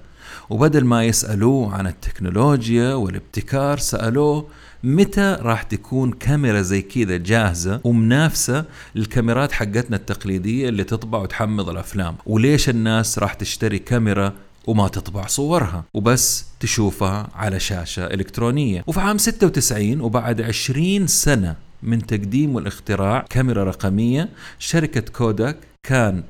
وبدل 0.49 0.85
ما 0.85 1.05
يسألوه 1.05 1.75
عن 1.75 1.87
التكنولوجيا 1.87 2.93
والابتكار 2.93 3.77
سألوه 3.77 4.47
متى 4.83 5.37
راح 5.41 5.63
تكون 5.63 6.11
كاميرا 6.11 6.61
زي 6.61 6.81
كذا 6.81 7.17
جاهزة 7.17 7.81
ومنافسة 7.83 8.65
للكاميرات 8.95 9.51
حقتنا 9.51 9.95
التقليدية 9.95 10.69
اللي 10.69 10.83
تطبع 10.83 11.19
وتحمض 11.19 11.69
الأفلام؟ 11.69 12.15
وليش 12.25 12.69
الناس 12.69 13.19
راح 13.19 13.33
تشتري 13.33 13.79
كاميرا 13.79 14.33
وما 14.67 14.87
تطبع 14.87 15.27
صورها؟ 15.27 15.83
وبس 15.93 16.45
تشوفها 16.59 17.29
على 17.35 17.59
شاشة 17.59 18.05
إلكترونية. 18.05 18.83
وفي 18.87 18.99
عام 18.99 19.17
96 19.17 20.01
وبعد 20.01 20.41
20 20.41 21.07
سنة 21.07 21.55
من 21.83 22.05
تقديم 22.05 22.55
والاختراع 22.55 23.25
كاميرا 23.29 23.63
رقمية 23.63 24.29
شركة 24.59 25.01
كوداك 25.01 25.57
كان 25.83 26.23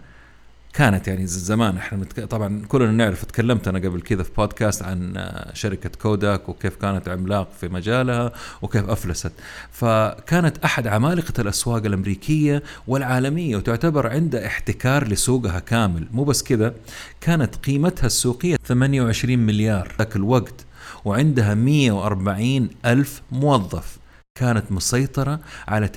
كانت 0.73 1.07
يعني 1.07 1.27
زمان. 1.27 1.77
إحنا 1.77 1.97
متك... 1.97 2.23
طبعا 2.23 2.65
كلنا 2.67 2.91
نعرف 2.91 3.25
تكلمت 3.25 3.67
أنا 3.67 3.79
قبل 3.79 4.01
كذا 4.01 4.23
في 4.23 4.31
بودكاست 4.37 4.83
عن 4.83 5.17
آه، 5.17 5.53
شركة 5.53 5.89
كوداك 6.01 6.49
وكيف 6.49 6.75
كانت 6.75 7.09
عملاق 7.09 7.51
في 7.61 7.67
مجالها 7.67 8.31
وكيف 8.61 8.89
أفلست. 8.89 9.31
فكانت 9.71 10.57
أحد 10.57 10.87
عمالقة 10.87 11.41
الأسواق 11.41 11.85
الأمريكية 11.85 12.63
والعالمية 12.87 13.55
وتعتبر 13.57 14.07
عندها 14.07 14.45
احتكار 14.45 15.07
لسوقها 15.07 15.59
كامل. 15.59 16.07
مو 16.11 16.23
بس 16.23 16.43
كذا 16.43 16.73
كانت 17.21 17.55
قيمتها 17.55 18.07
السوقية 18.07 18.55
28 18.65 19.39
مليار 19.39 19.95
ذاك 19.99 20.15
الوقت 20.15 20.65
وعندها 21.05 21.53
140 21.53 22.69
ألف 22.85 23.21
موظف. 23.31 24.02
كانت 24.39 24.71
مسيطرة 24.71 25.39
على 25.67 25.87
90% 25.87 25.91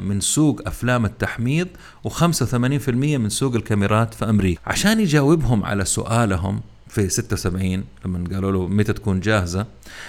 من 0.00 0.20
سوق 0.20 0.60
أفلام 0.66 1.04
التحميض 1.04 1.68
و85% 2.08 2.88
من 2.94 3.28
سوق 3.28 3.54
الكاميرات 3.54 4.14
في 4.14 4.24
أمريكا. 4.30 4.60
عشان 4.66 5.00
يجاوبهم 5.00 5.64
على 5.64 5.84
سؤالهم 5.84 6.60
في 6.90 7.08
76 7.08 7.84
لما 8.04 8.28
قالوا 8.34 8.52
له 8.52 8.66
متى 8.66 8.92
تكون 8.92 9.20
جاهزة 9.20 9.66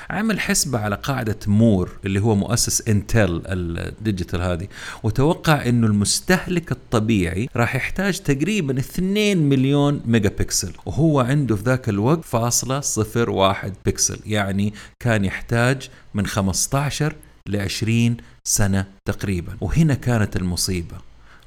عمل 0.09 0.39
حسبة 0.39 0.79
على 0.79 0.95
قاعدة 0.95 1.39
مور 1.47 1.91
اللي 2.05 2.19
هو 2.19 2.35
مؤسس 2.35 2.87
انتل 2.87 3.41
ال 3.47 3.59
digital 3.59 4.41
هذه 4.41 4.67
وتوقع 5.03 5.65
إنه 5.65 5.87
المستهلك 5.87 6.71
الطبيعي 6.71 7.49
راح 7.55 7.75
يحتاج 7.75 8.19
تقريبا 8.19 8.79
2 8.79 9.37
مليون 9.37 10.01
ميجا 10.05 10.29
بكسل 10.29 10.73
وهو 10.85 11.19
عنده 11.19 11.55
في 11.55 11.63
ذاك 11.63 11.89
الوقت 11.89 12.25
فاصلة 12.25 12.79
صفر 12.79 13.29
واحد 13.29 13.73
بكسل 13.85 14.19
يعني 14.25 14.73
كان 14.99 15.25
يحتاج 15.25 15.89
من 16.13 16.25
15 16.25 17.15
ل 17.47 17.55
20 17.55 18.17
سنة 18.43 18.85
تقريبا 19.05 19.57
وهنا 19.61 19.93
كانت 19.93 20.35
المصيبة 20.35 20.97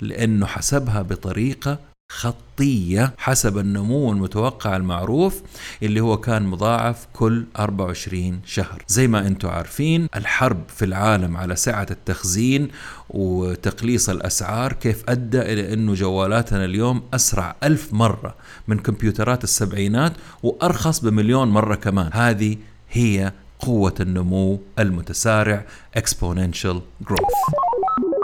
لأنه 0.00 0.46
حسبها 0.46 1.02
بطريقة 1.02 1.78
خطية 2.14 3.14
حسب 3.18 3.58
النمو 3.58 4.12
المتوقع 4.12 4.76
المعروف 4.76 5.42
اللي 5.82 6.00
هو 6.00 6.16
كان 6.16 6.46
مضاعف 6.46 7.06
كل 7.12 7.44
24 7.58 8.40
شهر. 8.44 8.82
زي 8.88 9.08
ما 9.08 9.26
أنتم 9.26 9.48
عارفين 9.48 10.08
الحرب 10.16 10.62
في 10.68 10.84
العالم 10.84 11.36
على 11.36 11.56
سعة 11.56 11.86
التخزين 11.90 12.68
وتقليص 13.10 14.08
الأسعار 14.08 14.72
كيف 14.72 15.04
أدى 15.08 15.40
إلى 15.40 15.72
أنه 15.72 15.94
جوالاتنا 15.94 16.64
اليوم 16.64 17.02
أسرع 17.14 17.56
ألف 17.62 17.92
مرة 17.92 18.34
من 18.68 18.78
كمبيوترات 18.78 19.44
السبعينات 19.44 20.12
وأرخص 20.42 21.00
بمليون 21.00 21.48
مرة 21.48 21.74
كمان. 21.74 22.10
هذه 22.12 22.56
هي 22.90 23.32
قوة 23.58 23.94
النمو 24.00 24.60
المتسارع 24.78 25.66
exponential 25.98 26.76
growth. 27.04 27.54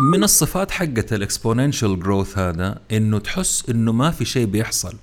من 0.01 0.25
الصفات 0.25 0.71
حقت 0.71 1.13
الاكسبوننشال 1.13 2.01
جروث 2.01 2.39
هذا 2.39 2.81
إنه 2.93 3.19
تحس 3.19 3.65
إنه 3.71 3.93
ما 3.93 4.11
في 4.11 4.25
شيء 4.25 4.47
بيحصل 4.47 4.95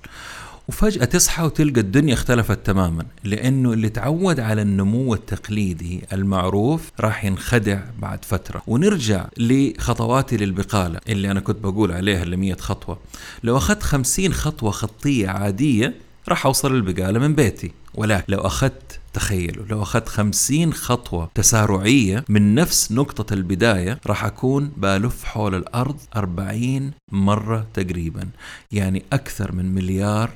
وفجأة 0.68 1.04
تصحى 1.04 1.42
وتلقى 1.42 1.80
الدنيا 1.80 2.14
اختلفت 2.14 2.66
تماما 2.66 3.06
لأنه 3.24 3.72
اللي 3.72 3.88
تعود 3.88 4.40
على 4.40 4.62
النمو 4.62 5.14
التقليدي 5.14 6.02
المعروف 6.12 6.90
راح 7.00 7.24
ينخدع 7.24 7.80
بعد 7.98 8.24
فترة. 8.24 8.62
ونرجع 8.66 9.28
لخطواتي 9.36 10.36
للبقالة 10.36 11.00
اللي 11.08 11.30
أنا 11.30 11.40
كنت 11.40 11.58
بقول 11.64 11.92
عليها 11.92 12.22
اللي 12.22 12.36
100 12.36 12.54
خطوة. 12.54 12.98
لو 13.44 13.56
أخذت 13.56 13.82
50 13.82 14.32
خطوة 14.32 14.70
خطية 14.70 15.28
عادية 15.28 15.94
راح 16.28 16.46
أوصل 16.46 16.74
للبقالة 16.74 17.18
من 17.18 17.34
بيتي 17.34 17.72
ولكن 17.94 18.24
لو 18.28 18.38
أخذت 18.38 18.87
تخيلوا 19.18 19.66
لو 19.66 19.82
أخذت 19.82 20.08
خمسين 20.08 20.72
خطوة 20.72 21.30
تسارعية 21.34 22.24
من 22.28 22.54
نفس 22.54 22.92
نقطة 22.92 23.34
البداية 23.34 24.00
راح 24.06 24.24
أكون 24.24 24.72
بلف 24.76 25.24
حول 25.24 25.54
الأرض 25.54 25.96
أربعين 26.16 26.92
مرة 27.12 27.66
تقريبا 27.74 28.28
يعني 28.72 29.02
أكثر 29.12 29.52
من 29.52 29.74
مليار 29.74 30.30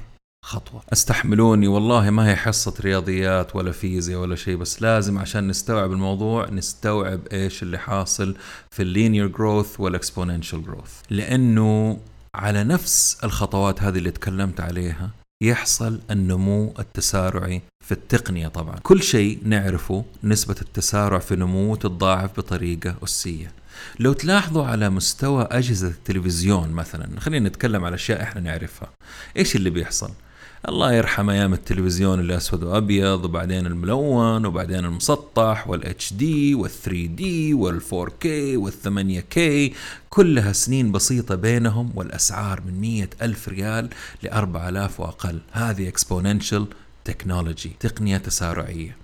خطوة. 0.45 0.83
أستحملوني 0.93 1.69
والله 1.69 2.11
ما 2.11 2.29
هي 2.31 2.37
حصة 2.37 2.75
رياضيات 2.81 3.57
ولا 3.57 3.73
فيزياء 3.73 4.21
ولا 4.21 4.37
شيء 4.37 4.57
بس 4.57 4.83
لازم 4.83 5.19
عشان 5.19 5.49
نستوعب 5.49 5.93
الموضوع 5.93 6.51
نستوعب 6.51 7.21
إيش 7.33 7.63
اللي 7.63 7.79
حاصل 7.79 8.37
في 8.71 8.83
ال 8.83 8.89
linear 8.89 9.27
growth 9.27 9.81
وال 9.81 9.94
exponential 9.94 10.65
growth 10.65 11.01
لأنه 11.11 11.99
على 12.35 12.65
نفس 12.65 13.19
الخطوات 13.25 13.83
هذه 13.83 13.99
اللي 13.99 14.11
تكلمت 14.11 14.61
عليها 14.61 15.11
يحصل 15.43 16.01
النمو 16.11 16.75
التسارعي 16.79 17.63
في 17.85 17.93
التقنية 17.93 18.49
طبعا. 18.49 18.77
كل 18.83 19.03
شيء 19.03 19.39
نعرفه 19.45 20.05
نسبة 20.25 20.57
التسارع 20.63 21.19
في 21.19 21.37
نمو 21.37 21.77
تتضاعف 21.77 22.31
بطريقة 22.37 22.97
أسية. 23.05 23.53
لو 24.01 24.13
تلاحظوا 24.13 24.65
على 24.65 24.91
مستوى 24.91 25.49
أجهزة 25.51 25.89
التلفزيون 25.89 26.71
مثلا 26.71 27.21
خلينا 27.21 27.49
نتكلم 27.49 27.85
على 27.85 27.95
أشياء 27.95 28.23
إحنا 28.23 28.41
نعرفها. 28.41 28.91
إيش 29.37 29.57
اللي 29.57 29.71
بيحصل؟ 29.71 30.11
الله 30.69 30.93
يرحم 30.93 31.31
أيام 31.31 31.53
التلفزيون 31.53 32.21
اللي 32.21 32.37
اسود 32.37 32.63
وأبيض 32.63 33.25
وبعدين 33.25 33.67
الملون 33.67 34.47
وبعدين 34.47 34.85
المسطح 34.85 35.69
وال 35.69 36.13
HD 36.13 36.57
وال 36.57 36.89
3D 36.91 37.55
وال 37.55 38.11
4K 38.21 38.57
وال 38.57 39.21
8K 39.31 39.75
كلها 40.11 40.53
سنين 40.53 40.93
بسيطة 40.93 41.35
بينهم 41.35 41.93
والأسعار 41.95 42.61
من 42.67 42.81
مية 42.81 43.11
ألف 43.23 43.49
ريال 43.49 43.89
ل 44.23 44.29
4000 44.29 45.01
وأقل. 45.01 45.41
هذه 45.53 45.89
exponential 45.89 46.67
technology 47.05 47.73
تقنية 47.81 48.17
تسارعية. 48.17 48.97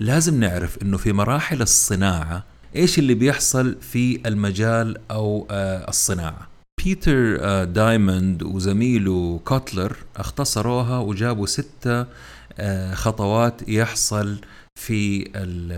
لازم 0.00 0.40
نعرف 0.40 0.82
أنه 0.82 0.96
في 0.96 1.12
مراحل 1.12 1.62
الصناعة 1.62 2.44
إيش 2.76 2.98
اللي 2.98 3.14
بيحصل 3.14 3.76
في 3.80 4.20
المجال 4.26 4.96
أو 5.10 5.46
آه 5.50 5.88
الصناعة. 5.88 6.51
بيتر 6.84 7.38
آه، 7.40 7.64
ديامانديس 7.64 8.42
وزميله 8.42 9.40
كوتلر 9.44 9.96
اختصروها 10.16 10.98
وجابوا 10.98 11.46
ستة 11.46 12.06
آه، 12.58 12.94
خطوات 12.94 13.68
يحصل 13.68 14.38
في 14.74 15.30
ال 15.36 15.72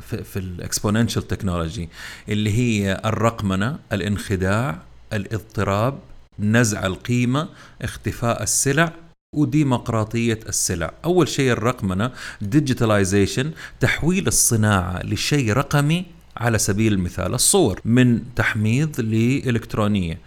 في 0.00 0.38
ال 0.38 0.45
exponential 0.45 1.28
technology 1.28 1.88
اللي 2.28 2.50
هي 2.50 3.00
الرقمنة 3.04 3.78
الانخداع 3.92 4.78
الاضطراب 5.12 5.98
نزع 6.38 6.86
القيمة 6.86 7.48
اختفاء 7.82 8.42
السلع 8.42 8.92
وديمقراطية 9.34 10.40
السلع. 10.48 10.92
أول 11.04 11.28
شيء 11.28 11.52
الرقمنة 11.52 12.10
digitalization 12.54 13.46
تحويل 13.80 14.26
الصناعة 14.26 15.02
لشيء 15.02 15.52
رقمي 15.52 16.06
على 16.36 16.58
سبيل 16.58 16.92
المثال 16.92 17.34
الصور 17.34 17.80
من 17.84 18.34
تحميض 18.36 19.00
لإلكترونية. 19.00 20.18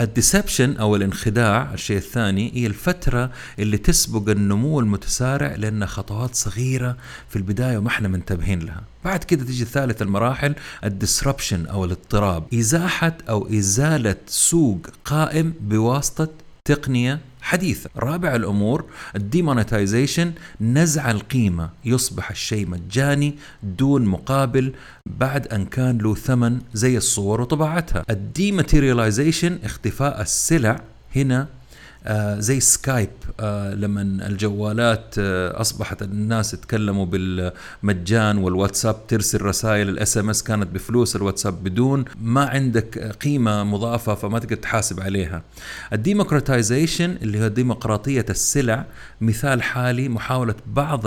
ال 0.00 0.08
deception 0.08 0.76
أو 0.76 0.96
الانخداع 0.96 1.74
الشيء 1.74 1.96
الثاني 1.96 2.52
هي 2.54 2.66
الفترة 2.66 3.30
اللي 3.58 3.78
تسبق 3.78 4.30
النمو 4.30 4.80
المتسارع 4.80 5.54
لأنها 5.54 5.86
خطوات 5.86 6.34
صغيرة 6.34 6.96
في 7.28 7.36
البداية 7.36 7.78
وما 7.78 7.88
إحنا 7.88 8.08
منتبهين 8.08 8.60
لها. 8.60 8.82
بعد 9.04 9.24
كده 9.24 9.44
تيجي 9.44 9.64
ثالث 9.64 10.02
المراحل 10.02 10.54
ال 10.84 10.91
disruption 10.91 11.66
أو 11.66 11.84
الاضطراب. 11.84 12.54
إزاحة 12.54 13.18
أو 13.28 13.48
إزالة 13.52 14.16
سوق 14.26 14.86
قائم 15.04 15.54
بواسطة 15.60 16.28
تقنية 16.64 17.20
حديثة. 17.40 17.90
رابع 17.96 18.34
الأمور 18.36 18.84
ال 19.16 19.24
demonetization 19.24 20.32
نزع 20.60 21.10
القيمة. 21.10 21.70
يصبح 21.84 22.30
الشيء 22.30 22.66
مجاني 22.68 23.34
دون 23.62 24.04
مقابل 24.04 24.72
بعد 25.06 25.46
أن 25.46 25.64
كان 25.64 25.98
له 25.98 26.14
ثمن 26.14 26.60
زي 26.74 26.96
الصور 26.96 27.40
وطباعتها. 27.40 28.04
ال 28.10 28.18
dematerialization 28.18 29.58
اختفاء 29.64 30.20
السلع. 30.20 30.80
هنا 31.16 31.48
زي 32.38 32.60
سكايب 32.60 33.08
آه 33.40 33.74
لما 33.74 34.02
الجوالات 34.02 35.14
آه 35.18 35.60
أصبحت 35.60 36.02
الناس 36.02 36.54
يتكلموا 36.54 37.06
بالمجان 37.06 38.38
والواتساب 38.38 39.06
ترسل 39.08 39.42
رسائل 39.42 39.88
ال 39.88 40.18
SMS 40.18 40.42
كانت 40.42 40.68
بفلوس 40.68 41.16
الواتساب 41.16 41.64
بدون 41.64 42.04
ما 42.22 42.44
عندك 42.44 42.98
قيمة 42.98 43.64
مضافة 43.64 44.14
فما 44.14 44.38
تقدر 44.38 44.56
تحاسب 44.56 45.00
عليها. 45.00 45.42
ال 45.92 45.99
democratization 45.99 47.10
اللي 47.22 47.44
هو 47.44 47.48
ديمقراطية 47.48 48.26
السلع 48.30 48.84
مثال 49.20 49.62
حالي 49.62 50.08
محاولة 50.08 50.54
بعض 50.66 51.02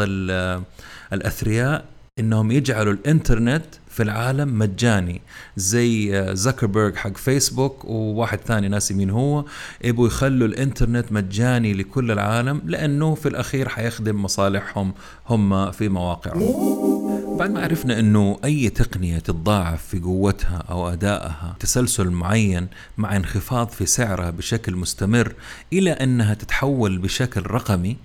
الأثرياء 1.13 1.85
إنهم 2.19 2.51
يجعلوا 2.51 2.93
الإنترنت 2.93 3.65
في 3.95 4.03
العالم 4.03 4.59
مجاني 4.59 5.21
زي 5.57 6.19
آه، 6.19 6.33
زكربرج 6.33 6.95
حق 6.95 7.17
فيسبوك 7.17 7.85
وواحد 7.85 8.39
ثاني 8.39 8.67
ناسي 8.67 8.93
مين 8.93 9.09
هو 9.09 9.45
يبوا 9.83 10.07
يخلوا 10.07 10.47
الإنترنت 10.47 11.11
مجاني 11.11 11.73
لكل 11.73 12.11
العالم 12.11 12.61
لأنه 12.65 13.15
في 13.15 13.27
الأخير 13.27 13.69
حيخدم 13.69 14.23
مصالحهم 14.23 14.93
هم 15.29 15.71
في 15.71 15.89
مواقعهم. 15.89 17.37
بعد 17.37 17.51
ما 17.51 17.63
عرفنا 17.63 17.99
إنه 17.99 18.39
أي 18.45 18.69
تقنية 18.69 19.19
تتضاعف 19.19 19.87
في 19.87 19.99
قوتها 19.99 20.57
أو 20.69 20.89
أدائها 20.89 21.55
تسلسل 21.59 22.09
معين 22.09 22.67
مع 22.97 23.15
انخفاض 23.15 23.69
في 23.69 23.85
سعرها 23.85 24.29
بشكل 24.29 24.75
مستمر 24.75 25.33
إلى 25.73 25.91
أنها 25.91 26.33
تتحول 26.33 26.97
بشكل 26.97 27.41
رقمي 27.41 27.97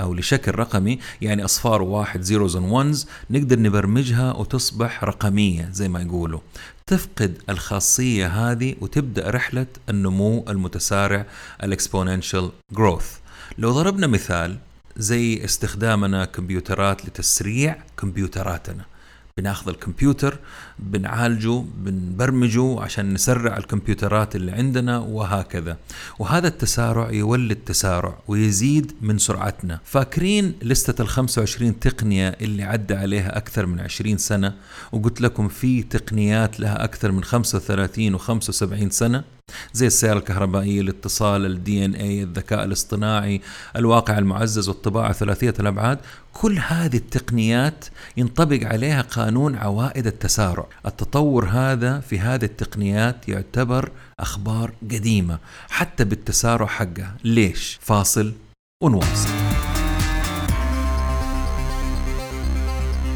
أو 0.00 0.14
لشكل 0.14 0.54
رقمي 0.54 0.98
يعني 1.20 1.44
أصفار 1.44 1.82
واحد 1.82 2.20
zeros 2.20 2.56
and 2.56 2.72
ones 2.72 3.06
نقدر 3.30 3.60
نبرمجها 3.60 4.32
وتصبح 4.32 5.04
رقمية 5.04 5.68
زي 5.72 5.88
ما 5.88 6.02
يقولوا. 6.02 6.40
تفقد 6.86 7.38
الخاصية 7.50 8.26
هذه 8.26 8.74
وتبدأ 8.80 9.30
رحلة 9.30 9.66
النمو 9.88 10.44
المتسارع 10.48 11.26
الإكسبوننشال 11.62 12.50
جروث 12.72 13.16
لو 13.58 13.72
ضربنا 13.72 14.06
مثال 14.06 14.56
زي 14.96 15.44
استخدامنا 15.44 16.24
كمبيوترات 16.24 17.06
لتسريع 17.06 17.76
كمبيوتراتنا. 17.98 18.84
بناخذ 19.38 19.68
الكمبيوتر 19.68 20.38
بنعالجه 20.78 21.64
بنبرمجه 21.76 22.80
عشان 22.80 23.14
نسرع 23.14 23.56
الكمبيوترات 23.56 24.36
اللي 24.36 24.52
عندنا 24.52 24.98
وهكذا. 24.98 25.76
وهذا 26.18 26.48
التسارع 26.48 27.10
يولد 27.10 27.56
تسارع 27.56 28.18
ويزيد 28.28 28.92
من 29.00 29.18
سرعتنا. 29.18 29.80
فاكرين 29.84 30.54
لستة 30.62 31.02
ال 31.02 31.08
25 31.08 31.80
تقنية 31.80 32.28
اللي 32.40 32.62
عدى 32.62 32.94
عليها 32.94 33.36
أكثر 33.36 33.66
من 33.66 33.80
20 33.80 34.18
سنة؟ 34.18 34.54
وقلت 34.92 35.20
لكم 35.20 35.48
في 35.48 35.82
تقنيات 35.82 36.60
لها 36.60 36.84
أكثر 36.84 37.12
من 37.12 37.24
35 37.24 38.14
و 38.14 38.18
75 38.18 38.90
سنة؟ 38.90 39.37
زي 39.72 39.86
السيارة 39.86 40.18
الكهربائية 40.18 40.80
الاتصال 40.80 41.46
الدي 41.46 41.84
ان 41.84 41.94
اي 41.94 42.22
الذكاء 42.22 42.64
الاصطناعي 42.64 43.40
الواقع 43.76 44.18
المعزز 44.18 44.68
والطباعة 44.68 45.12
ثلاثية 45.12 45.54
الأبعاد. 45.60 45.98
كل 46.32 46.58
هذه 46.58 46.96
التقنيات 46.96 47.84
ينطبق 48.16 48.66
عليها 48.66 49.02
قانون 49.02 49.56
عوائد 49.56 50.06
التسارع. 50.06 50.66
التطور 50.86 51.46
هذا 51.46 52.00
في 52.00 52.18
هذه 52.18 52.44
التقنيات 52.44 53.28
يعتبر 53.28 53.90
أخبار 54.20 54.72
قديمة 54.82 55.38
حتى 55.68 56.04
بالتسارع 56.04 56.66
حقها. 56.66 57.16
ليش؟ 57.24 57.78
فاصل 57.82 58.32
ونواصل. 58.82 59.28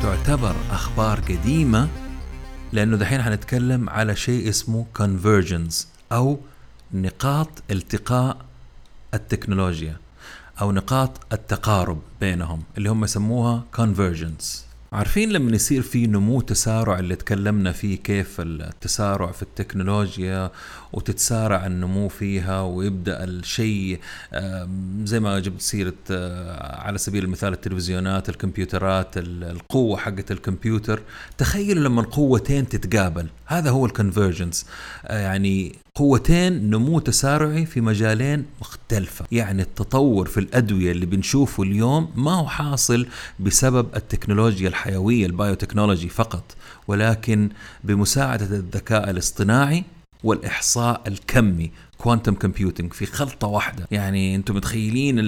تعتبر 0.03 0.55
أخبار 0.71 1.21
قديمة 1.21 1.89
لأنه 2.73 2.97
دحين 2.97 3.23
حنتكلم 3.23 3.91
على 3.91 4.17
شيء 4.17 4.49
اسمه 4.49 4.87
convergence. 4.99 5.75
أو 6.13 6.39
نقاط 6.93 7.49
التقاء 7.71 8.37
التكنولوجيا 9.15 9.97
أو 10.61 10.73
نقاط 10.73 11.21
التقارب 11.33 12.01
بينهم 12.21 12.63
اللي 12.79 12.91
هم 12.91 13.05
يسموها 13.05 13.65
convergence. 13.77 14.73
عارفين 14.93 15.33
لما 15.33 15.57
يصير 15.57 15.83
في 15.83 16.07
نمو 16.07 16.41
تسارع 16.41 16.99
اللي 16.99 17.17
تكلمنا 17.17 17.73
فيه 17.73 17.97
كيف 17.97 18.41
التسارع 18.41 19.31
في 19.33 19.43
التكنولوجيا 19.43 20.51
وتتسارع 20.93 21.67
النمو 21.67 22.09
فيها 22.09 22.61
ويبدأ 22.61 23.25
الشيء 23.25 24.01
زي 25.05 25.21
ما 25.21 25.39
جبت 25.39 25.61
سيرة 25.61 25.95
آه، 26.11 26.81
على 26.81 26.99
سبيل 26.99 27.25
المثال 27.25 27.53
التلفزيونات 27.53 28.29
الكمبيوترات 28.29 29.09
القوة 29.17 29.97
حقت 29.97 30.31
الكمبيوتر. 30.31 31.03
تخيلوا 31.39 31.85
لما 31.85 32.03
قوتين 32.03 32.69
تتقابل 32.69 33.29
هذا 33.47 33.71
هو 33.71 33.87
ال 33.87 33.94
convergence 33.94 34.67
آه، 35.07 35.19
يعني 35.19 35.82
قوتين 35.95 36.71
نمو 36.71 36.99
تسارعي 36.99 37.67
في 37.67 37.81
مجالين 37.81 38.47
مختلفة. 38.61 39.25
يعني 39.33 39.63
التطور 39.63 40.27
في 40.27 40.41
الأدوية 40.41 40.93
اللي 40.93 41.07
بنشوفه 41.07 41.63
اليوم 41.63 42.13
ما 42.17 42.33
هو 42.33 42.47
حاصل 42.47 43.07
بسبب 43.41 43.87
التكنولوجيا 43.97 44.69
الحيوية 44.69 45.27
ال 45.27 45.33
biotechnology 45.33 46.09
فقط 46.09 46.57
ولكن 46.89 47.49
بمساعدة 47.85 48.45
الذكاء 48.57 49.11
الاصطناعي 49.11 49.85
والإحصاء 50.25 51.03
الكمي 51.07 51.71
quantum 51.99 52.35
computing 52.35 52.93
في 52.93 53.07
خلطة 53.07 53.47
واحدة. 53.47 53.87
يعني 53.91 54.37
أنتم 54.37 54.57
متخيلين 54.57 55.19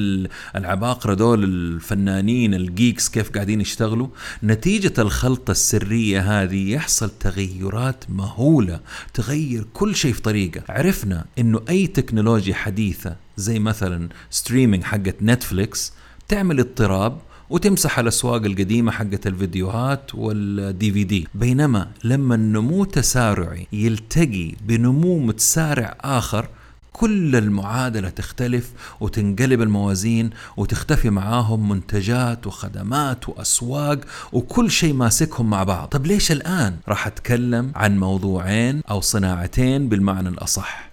العباقره 0.56 1.14
دول 1.14 1.44
الفنانين 1.44 2.54
ال 2.54 2.63
geeks 2.63 3.08
كيف 3.08 3.30
قاعدين 3.30 3.60
يشتغلوا؟ 3.60 4.08
نتيجة 4.42 4.92
الخلطة 4.98 5.50
السرية 5.50 6.42
هذه 6.42 6.72
يحصل 6.72 7.10
تغيرات 7.20 8.04
مهولة 8.08 8.80
تغير 9.14 9.66
كل 9.72 9.96
شيء 9.96 10.12
في 10.12 10.22
طريقة. 10.22 10.62
عرفنا 10.68 11.24
إنه 11.38 11.60
أي 11.68 11.86
تكنولوجيا 11.86 12.54
حديثة 12.54 13.16
زي 13.36 13.58
مثلا 13.58 14.08
streaming 14.30 14.84
حقت 14.84 15.16
نتفليكس 15.22 15.92
تعمل 16.28 16.60
اضطراب 16.60 17.18
وتمسح 17.50 17.98
الأسواق 17.98 18.44
القديمة 18.44 18.92
حقت 18.92 19.26
الفيديوهات 19.26 20.14
وال 20.14 20.92
DVD 20.92 21.28
بينما 21.34 21.88
لما 22.04 22.34
النمو 22.34 22.84
تسارعي 22.84 23.66
يلتقي 23.72 24.52
بنمو 24.66 25.18
متسارع 25.18 25.96
آخر 26.00 26.48
كل 26.92 27.36
المعادلة 27.36 28.08
تختلف 28.08 28.70
وتنقلب 29.00 29.62
الموازين 29.62 30.30
وتختفي 30.56 31.10
معاهم 31.10 31.68
منتجات 31.68 32.46
وخدمات 32.46 33.28
وأسواق 33.28 34.00
وكل 34.32 34.70
شيء 34.70 34.94
ماسكهم 34.94 35.50
مع 35.50 35.62
بعض. 35.62 35.88
طب 35.88 36.06
ليش 36.06 36.32
الآن 36.32 36.76
راح 36.88 37.06
أتكلم 37.06 37.72
عن 37.74 37.98
موضوعين 37.98 38.80
أو 38.90 39.00
صناعتين 39.00 39.88
بالمعنى 39.88 40.28
الأصح؟ 40.28 40.90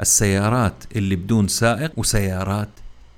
السيارات 0.00 0.74
اللي 0.96 1.16
بدون 1.16 1.48
سائق 1.48 1.92
وسيارات 1.96 2.68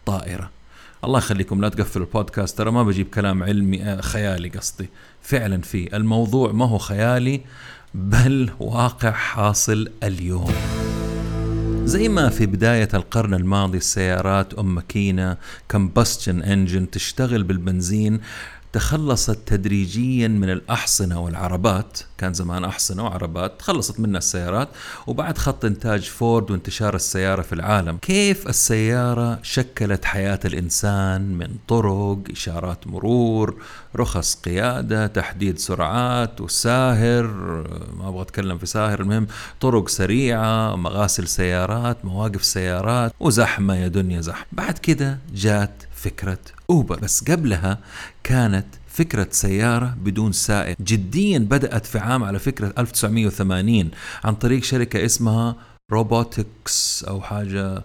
طائرة. 0.07 0.58
الله 1.05 1.19
يخليكم 1.19 1.61
لا 1.61 1.69
تقفلوا 1.69 2.07
البودكاست 2.07 2.59
ترى 2.59 2.71
ما 2.71 2.83
بجيب 2.83 3.07
كلام 3.07 3.43
علمي 3.43 3.83
آه، 3.83 4.01
خيالي 4.01 4.49
قصدي. 4.49 4.89
فعلا 5.23 5.63
في 5.63 5.97
الموضوع 5.97 6.53
ما 6.53 6.69
هو 6.69 6.79
خيالي 6.79 7.41
بل 7.95 8.51
واقع 8.61 9.11
حاصل 9.11 9.89
اليوم. 10.03 10.53
زي 11.85 12.09
ما 12.09 12.29
في 12.29 12.47
بداية 12.47 12.89
القرن 12.95 13.35
الماضي 13.35 13.79
السيارات 13.79 14.55
أم 14.55 14.75
ماكينة 14.75 15.37
combustion 15.69 16.43
engine 16.43 16.91
تشتغل 16.91 17.43
بالبنزين 17.43 18.21
تخلصت 18.73 19.39
تدريجيا 19.47 20.29
من 20.29 20.51
الأحصنة 20.51 21.21
والعربات. 21.21 21.99
كان 22.19 22.35
زمان 22.35 22.65
أحصنة 22.65 23.05
وعربات 23.05 23.59
تخلصت 23.59 24.01
منها 24.01 24.19
السيارات. 24.19 24.69
وبعد 25.07 25.39
خط 25.39 25.65
إنتاج 25.65 26.03
فورد 26.03 26.51
وانتشار 26.51 26.95
السيارة 26.95 27.43
في 27.43 27.53
العالم. 27.53 27.97
كيف 27.97 28.49
السيارة 28.49 29.39
شكلت 29.43 30.05
حياة 30.05 30.41
الإنسان 30.45 31.39
من 31.39 31.49
طرق 31.69 32.19
إشارات 32.31 32.87
مرور 32.87 33.63
رخص 33.97 34.35
قيادة 34.35 35.07
تحديد 35.07 35.59
سرعات 35.59 36.41
وساهر 36.41 37.27
ما 37.99 38.09
أبغى 38.09 38.23
أتكلم 38.23 38.59
في 38.59 38.67
ساهر 38.67 39.01
المهم 39.01 39.27
طرق 39.61 39.89
سريعة 39.89 40.77
مغاسل 40.77 41.29
سيارات 41.29 42.05
مواقف 42.05 42.45
سيارات 42.45 43.13
وزحمة 43.21 43.75
يا 43.75 43.89
دنيا 43.89 44.21
زحمة. 44.21 44.47
بعد 44.53 44.79
كده 44.79 45.19
جات 45.35 45.83
فكرة 45.99 46.39
أوبر. 46.71 46.99
بس 47.01 47.25
قبلها 47.31 47.79
كانت 48.25 48.67
فكرة 48.89 49.29
سيارة 49.31 49.97
بدون 50.05 50.33
سائق 50.33 50.77
جديا 50.81 51.39
بدأت 51.39 51.87
في 51.87 51.99
عام 51.99 52.25
على 52.25 52.39
فكرة 52.39 52.75
1980 52.79 53.91
عن 54.25 54.35
طريق 54.35 54.63
شركة 54.63 55.05
اسمها 55.05 55.57
Robotics 55.93 57.05
أو 57.09 57.21
حاجة 57.21 57.83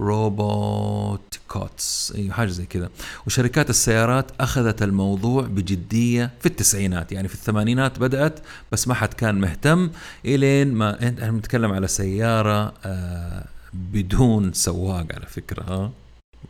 Robotics 0.00 2.12
إي 2.16 2.32
حاجة 2.32 2.48
زي 2.48 2.66
كذا. 2.66 2.88
وشركات 3.26 3.70
السيارات 3.70 4.30
أخذت 4.40 4.82
الموضوع 4.82 5.42
بجدية 5.42 6.30
في 6.40 6.46
التسعينات. 6.46 7.12
يعني 7.12 7.28
في 7.28 7.34
الثمانينات 7.34 7.98
بدأت 7.98 8.40
بس 8.72 8.88
ما 8.88 8.94
حد 8.94 9.14
كان 9.14 9.34
مهتم 9.34 9.90
إلين 10.24 10.72
ما 10.72 11.08
إحنا 11.08 11.30
بنتكلم 11.30 11.72
على 11.72 11.88
سيارة 11.88 12.72
آه 12.84 13.44
بدون 13.72 14.52
سواق 14.52 15.06
على 15.14 15.26
فكرة 15.26 15.62
ها 15.62 15.90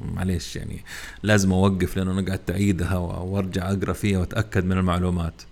معليش 0.01 0.57
يعني 0.57 0.85
لازم 1.23 1.53
أوقف 1.53 1.97
لأنه 1.97 2.13
أنا 2.13 2.31
قعدت 2.31 2.51
أعيدها 2.51 2.97
وأرجع 2.97 3.73
أقرأ 3.73 3.93
فيها 3.93 4.19
وأتأكد 4.19 4.65
من 4.65 4.79
المعلومات. 4.79 5.43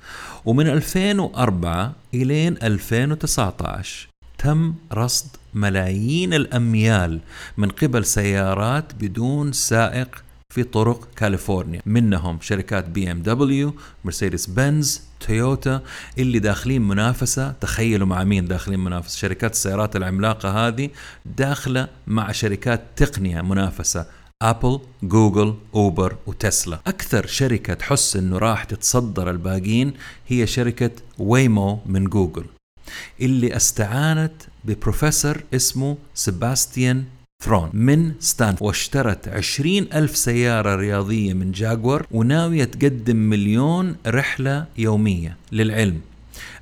ومن 0.44 0.66
2004 0.66 1.92
إلين 2.14 2.56
2019 2.62 4.08
تم 4.38 4.74
رصد 4.92 5.26
ملايين 5.54 6.34
الأميال 6.34 7.20
من 7.56 7.68
قبل 7.68 8.04
سيارات 8.04 8.94
بدون 8.94 9.52
سائق 9.52 10.24
في 10.50 10.62
طرق 10.62 11.08
كاليفورنيا. 11.16 11.80
منهم 11.86 12.38
شركات 12.40 12.88
بي 12.88 13.12
إم 13.12 13.22
دبليو 13.22 13.74
مرسيدس 14.04 14.46
بنز 14.46 15.02
تويوتا 15.20 15.82
اللي 16.18 16.38
داخلين 16.38 16.82
منافسة. 16.88 17.52
تخيلوا 17.60 18.06
مع 18.06 18.24
مين 18.24 18.48
داخلين 18.48 18.80
منافسة؟ 18.80 19.18
شركات 19.18 19.52
السيارات 19.52 19.96
العملاقة 19.96 20.68
هذه 20.68 20.90
داخلة 21.36 21.88
مع 22.06 22.32
شركات 22.32 22.82
تقنية 22.96 23.42
منافسة. 23.42 24.06
ابل 24.42 24.80
جوجل 25.02 25.54
اوبر 25.74 26.16
وتسلا 26.26 26.80
أكثر 26.86 27.26
شركة 27.26 27.74
تحس 27.74 28.16
إنه 28.16 28.38
راح 28.38 28.64
تتصدر 28.64 29.30
الباقين 29.30 29.92
هي 30.28 30.46
شركة 30.46 30.90
ويمو 31.18 31.78
من 31.86 32.04
جوجل 32.04 32.44
اللي 33.20 33.56
استعانت 33.56 34.32
ببروفيسور 34.64 35.42
اسمه 35.54 35.96
سيباستيان 36.14 37.04
ثرون 37.44 37.70
من 37.72 38.12
ستانفورد 38.20 38.62
واشترت 38.62 39.28
عشرين 39.28 39.88
ألف 39.94 40.16
سيارة 40.16 40.74
رياضية 40.74 41.32
من 41.34 41.52
جاكوار 41.52 42.06
وناوية 42.10 42.64
تقدم 42.64 43.16
مليون 43.16 43.96
رحلة 44.06 44.66
يومية 44.78 45.36
للعلم. 45.52 46.00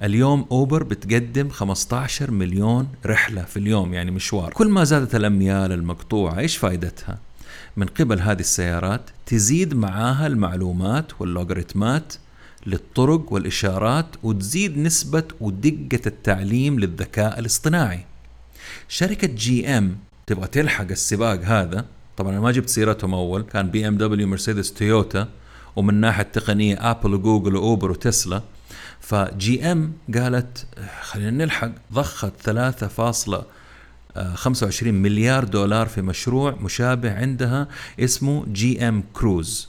اليوم 0.02 0.46
اوبر 0.50 0.82
بتقدم 0.82 1.48
15 1.48 2.30
مليون 2.30 2.88
رحلة 3.06 3.42
في 3.42 3.56
اليوم 3.56 3.94
يعني 3.94 4.10
مشوار. 4.10 4.52
كل 4.52 4.68
ما 4.68 4.84
زادت 4.84 5.14
الأميال 5.14 5.72
المقطوعة 5.72 6.38
إيش 6.38 6.56
فائدتها؟ 6.56 7.18
من 7.76 7.86
قبل 7.86 8.20
هذه 8.20 8.40
السيارات 8.40 9.10
تزيد 9.26 9.74
معاها 9.74 10.26
المعلومات 10.26 11.20
واللوغاريتمات 11.20 12.14
للطرق 12.66 13.32
والإشارات 13.32 14.06
وتزيد 14.22 14.78
نسبة 14.78 15.24
ودقة 15.40 16.00
التعليم 16.06 16.80
للذكاء 16.80 17.38
الاصطناعي. 17.38 18.04
شركة 18.88 19.26
GM 19.26 19.96
تبغى 20.26 20.46
تلحق 20.46 20.90
السباق 20.90 21.40
هذا. 21.44 21.84
طبعا 22.16 22.40
ما 22.40 22.50
جبت 22.50 22.68
سيرتهم 22.68 23.14
أول. 23.14 23.42
كان 23.42 23.70
بي 23.70 23.88
إم 23.88 23.98
دبليو 23.98 24.26
مرسيدس 24.26 24.72
تويوتا 24.72 25.28
ومن 25.76 25.94
ناحية 25.94 26.22
التقنيه 26.22 26.90
آبل 26.90 27.14
وجوجل 27.14 27.56
وأوبر 27.56 27.90
وتسلا. 27.90 28.42
ف 29.00 29.72
GM 29.72 29.92
قالت 30.14 30.66
خلينا 31.02 31.30
نلحق. 31.30 31.70
ضخت 31.92 32.32
3.25 34.16 34.82
مليار 34.82 35.44
دولار 35.44 35.86
في 35.86 36.02
مشروع 36.02 36.56
مشابه 36.60 37.14
عندها 37.14 37.68
اسمه 38.00 38.46
GM 38.52 39.04
Cruise. 39.12 39.68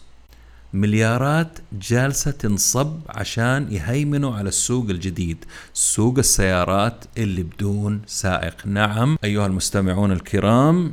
مليارات 0.74 1.60
جالسة 1.90 2.32
تنصب 2.32 3.00
عشان 3.10 3.68
يهيمنوا 3.72 4.36
على 4.36 4.50
السوق 4.50 4.90
الجديد 4.90 5.46
سوق 5.74 6.18
السيارات 6.18 7.06
اللي 7.18 7.44
بدون 7.44 8.02
سائق. 8.08 8.68
نعم 8.68 9.18
أيها 9.24 9.46
المستمعون 9.46 10.12
الكرام 10.12 10.92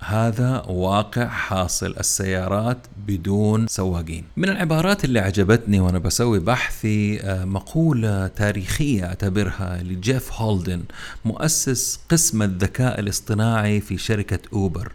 هذا 0.00 0.62
واقع 0.68 1.26
حاصل 1.26 1.94
السيارات 2.00 2.78
بدون 3.06 3.66
سواقين. 3.66 4.24
من 4.36 4.48
العبارات 4.48 5.04
اللي 5.04 5.18
عجبتني 5.20 5.80
وأنا 5.80 5.98
بسوي 5.98 6.38
بحثي 6.38 7.20
آه، 7.20 7.44
مقولة 7.44 8.26
تاريخية 8.26 9.04
أعتبرها 9.04 9.82
لجيف 9.82 10.32
هولدن 10.32 10.82
مؤسس 11.24 12.00
قسم 12.08 12.42
الذكاء 12.42 13.00
الاصطناعي 13.00 13.80
في 13.80 13.98
شركة 13.98 14.38
أوبر 14.52 14.92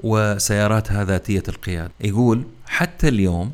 وسياراتها 0.00 1.04
ذاتية 1.04 1.42
القيادة. 1.48 1.92
يقول 2.00 2.44
حتى 2.66 3.08
اليوم 3.08 3.52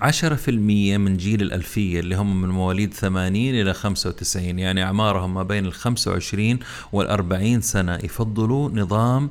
10% 0.00 0.50
من 0.98 1.16
جيل 1.16 1.42
الألفية 1.42 2.00
اللي 2.00 2.14
هم 2.16 2.42
من 2.42 2.48
مواليد 2.48 2.94
80 2.94 3.36
إلى 3.36 3.74
95 3.74 4.58
يعني 4.58 4.84
أعمارهم 4.84 5.34
ما 5.34 5.42
بين 5.42 5.66
ال 5.66 5.72
25 5.72 6.58
وال 6.92 7.08
40 7.08 7.60
سنة 7.60 7.94
يفضلوا 7.94 8.70
نظام 8.70 9.30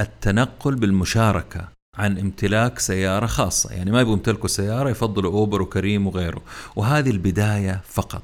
التنقل 0.00 0.74
بالمشاركة 0.74 1.68
عن 1.94 2.18
امتلاك 2.18 2.78
سيارة 2.78 3.26
خاصة. 3.26 3.72
يعني 3.72 3.90
ما 3.90 4.00
يبغوا 4.00 4.16
يمتلكوا 4.16 4.48
سيارة 4.48 4.90
يفضلوا 4.90 5.32
أوبر 5.32 5.62
وكريم 5.62 6.06
وغيره. 6.06 6.42
وهذه 6.76 7.10
البداية 7.10 7.80
فقط. 7.88 8.22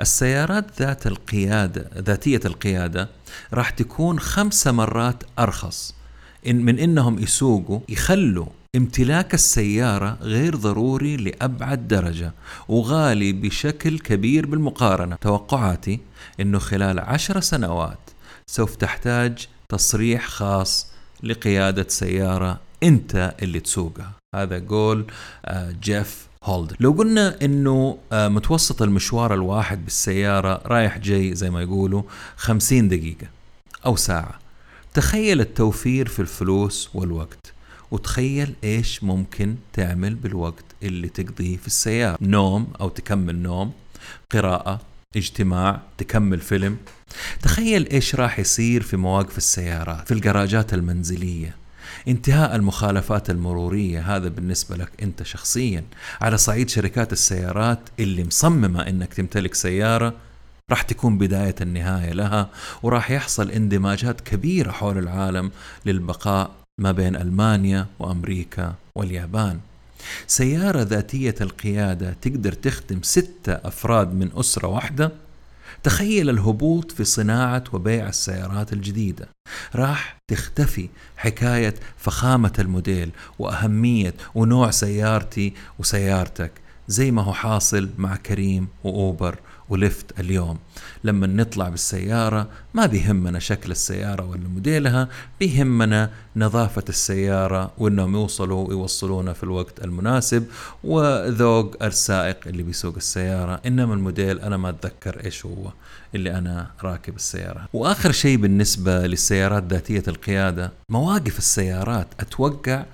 السيارات 0.00 0.82
ذات 0.82 1.06
القيادة 1.06 1.90
ذاتية 1.98 2.40
القيادة 2.44 3.08
راح 3.54 3.70
تكون 3.70 4.20
خمسة 4.20 4.72
مرات 4.72 5.24
أرخص. 5.38 5.94
إن 6.46 6.64
من 6.64 6.78
إنهم 6.78 7.18
يسوقوا 7.18 7.80
يخلوا 7.88 8.46
امتلاك 8.76 9.34
السيارة 9.34 10.18
غير 10.20 10.56
ضروري 10.56 11.16
لأبعد 11.16 11.88
درجة 11.88 12.32
وغالي 12.68 13.32
بشكل 13.32 13.98
كبير 13.98 14.46
بالمقارنة. 14.46 15.16
توقعاتي 15.16 16.00
أنه 16.40 16.58
خلال 16.58 16.98
عشر 16.98 17.40
سنوات 17.40 18.10
سوف 18.46 18.76
تحتاج 18.76 19.48
تصريح 19.68 20.26
خاص 20.28 20.89
لقيادة 21.22 21.86
سيارة 21.88 22.60
أنت 22.82 23.34
اللي 23.42 23.60
تسوقها. 23.60 24.12
هذا 24.34 24.64
قول 24.68 25.04
آه، 25.44 25.74
جيف 25.82 26.26
هولدر. 26.44 26.76
لو 26.80 26.92
قلنا 26.92 27.36
إنه 27.42 27.98
آه، 28.12 28.28
متوسط 28.28 28.82
المشوار 28.82 29.34
الواحد 29.34 29.84
بالسيارة 29.84 30.62
رايح 30.66 30.98
جاي 30.98 31.34
زي 31.34 31.50
ما 31.50 31.62
يقولوا 31.62 32.02
خمسين 32.36 32.88
دقيقة 32.88 33.26
أو 33.86 33.96
ساعة. 33.96 34.38
تخيل 34.94 35.40
التوفير 35.40 36.08
في 36.08 36.20
الفلوس 36.20 36.90
والوقت 36.94 37.52
وتخيل 37.90 38.54
إيش 38.64 39.04
ممكن 39.04 39.56
تعمل 39.72 40.14
بالوقت 40.14 40.64
اللي 40.82 41.08
تقضيه 41.08 41.56
في 41.56 41.66
السيارة. 41.66 42.18
نوم 42.20 42.66
أو 42.80 42.88
تكمل 42.88 43.36
نوم 43.36 43.72
قراءة 44.32 44.80
اجتماع 45.16 45.80
تكمل 45.98 46.40
فيلم. 46.40 46.76
تخيل 47.42 47.88
إيش 47.88 48.14
راح 48.14 48.38
يصير 48.38 48.82
في 48.82 48.96
مواقف 48.96 49.38
السيارات 49.38 50.08
في 50.08 50.14
الجراجات 50.14 50.74
المنزلية. 50.74 51.56
انتهاء 52.08 52.56
المخالفات 52.56 53.30
المرورية 53.30 54.16
هذا 54.16 54.28
بالنسبة 54.28 54.76
لك 54.76 54.90
أنت 55.02 55.22
شخصيا. 55.22 55.84
على 56.20 56.38
صعيد 56.38 56.68
شركات 56.68 57.12
السيارات 57.12 57.80
اللي 57.98 58.24
مصممة 58.24 58.88
إنك 58.88 59.14
تمتلك 59.14 59.54
سيارة 59.54 60.14
راح 60.70 60.82
تكون 60.82 61.18
بداية 61.18 61.54
النهاية 61.60 62.12
لها 62.12 62.48
وراح 62.82 63.10
يحصل 63.10 63.50
اندماجات 63.50 64.20
كبيرة 64.20 64.70
حول 64.70 64.98
العالم 64.98 65.50
للبقاء 65.86 66.50
ما 66.80 66.92
بين 66.92 67.16
ألمانيا 67.16 67.86
وأمريكا 67.98 68.74
واليابان. 68.94 69.60
سيارة 70.26 70.82
ذاتية 70.82 71.34
القيادة 71.40 72.16
تقدر 72.22 72.52
تخدم 72.52 73.02
ستة 73.02 73.52
أفراد 73.52 74.14
من 74.14 74.30
أسرة 74.36 74.68
واحدة 74.68 75.12
تخيل 75.82 76.30
الهبوط 76.30 76.92
في 76.92 77.04
صناعة 77.04 77.64
وبيع 77.72 78.08
السيارات 78.08 78.72
الجديدة. 78.72 79.28
راح 79.74 80.16
تختفي 80.30 80.88
حكاية 81.16 81.74
فخامة 81.96 82.52
الموديل 82.58 83.10
وأهمية 83.38 84.14
ونوع 84.34 84.70
سيارتي 84.70 85.54
وسيارتك 85.78 86.52
زي 86.88 87.10
ما 87.10 87.22
هو 87.22 87.32
حاصل 87.32 87.88
مع 87.98 88.16
كريم 88.16 88.68
وأوبر 88.84 89.38
وليفت 89.70 90.20
اليوم. 90.20 90.58
لما 91.04 91.26
نطلع 91.26 91.68
بالسيارة 91.68 92.48
ما 92.74 92.86
بيهمنا 92.86 93.38
شكل 93.38 93.70
السيارة 93.70 94.24
ولا 94.24 94.48
موديلها 94.48 95.08
بيهمنا 95.40 96.10
نظافة 96.36 96.84
السيارة 96.88 97.72
وإنهم 97.78 98.14
يوصلوا 98.14 98.68
ويوصلونا 98.68 99.32
في 99.32 99.42
الوقت 99.42 99.84
المناسب 99.84 100.46
وذوق 100.84 101.82
السائق 101.82 102.38
اللي 102.46 102.62
بيسوق 102.62 102.94
السيارة. 102.96 103.60
إنما 103.66 103.94
الموديل 103.94 104.40
أنا 104.40 104.56
ما 104.56 104.68
أتذكر 104.68 105.24
إيش 105.24 105.46
هو 105.46 105.72
اللي 106.14 106.38
أنا 106.38 106.70
راكب 106.82 107.16
السيارة. 107.16 107.68
وآخر 107.72 108.12
شيء 108.12 108.36
بالنسبة 108.36 109.06
للسيارات 109.06 109.64
ذاتية 109.72 110.02
القيادة 110.08 110.72
مواقف 110.88 111.38
السيارات. 111.38 112.06
أتوقع 112.20 112.84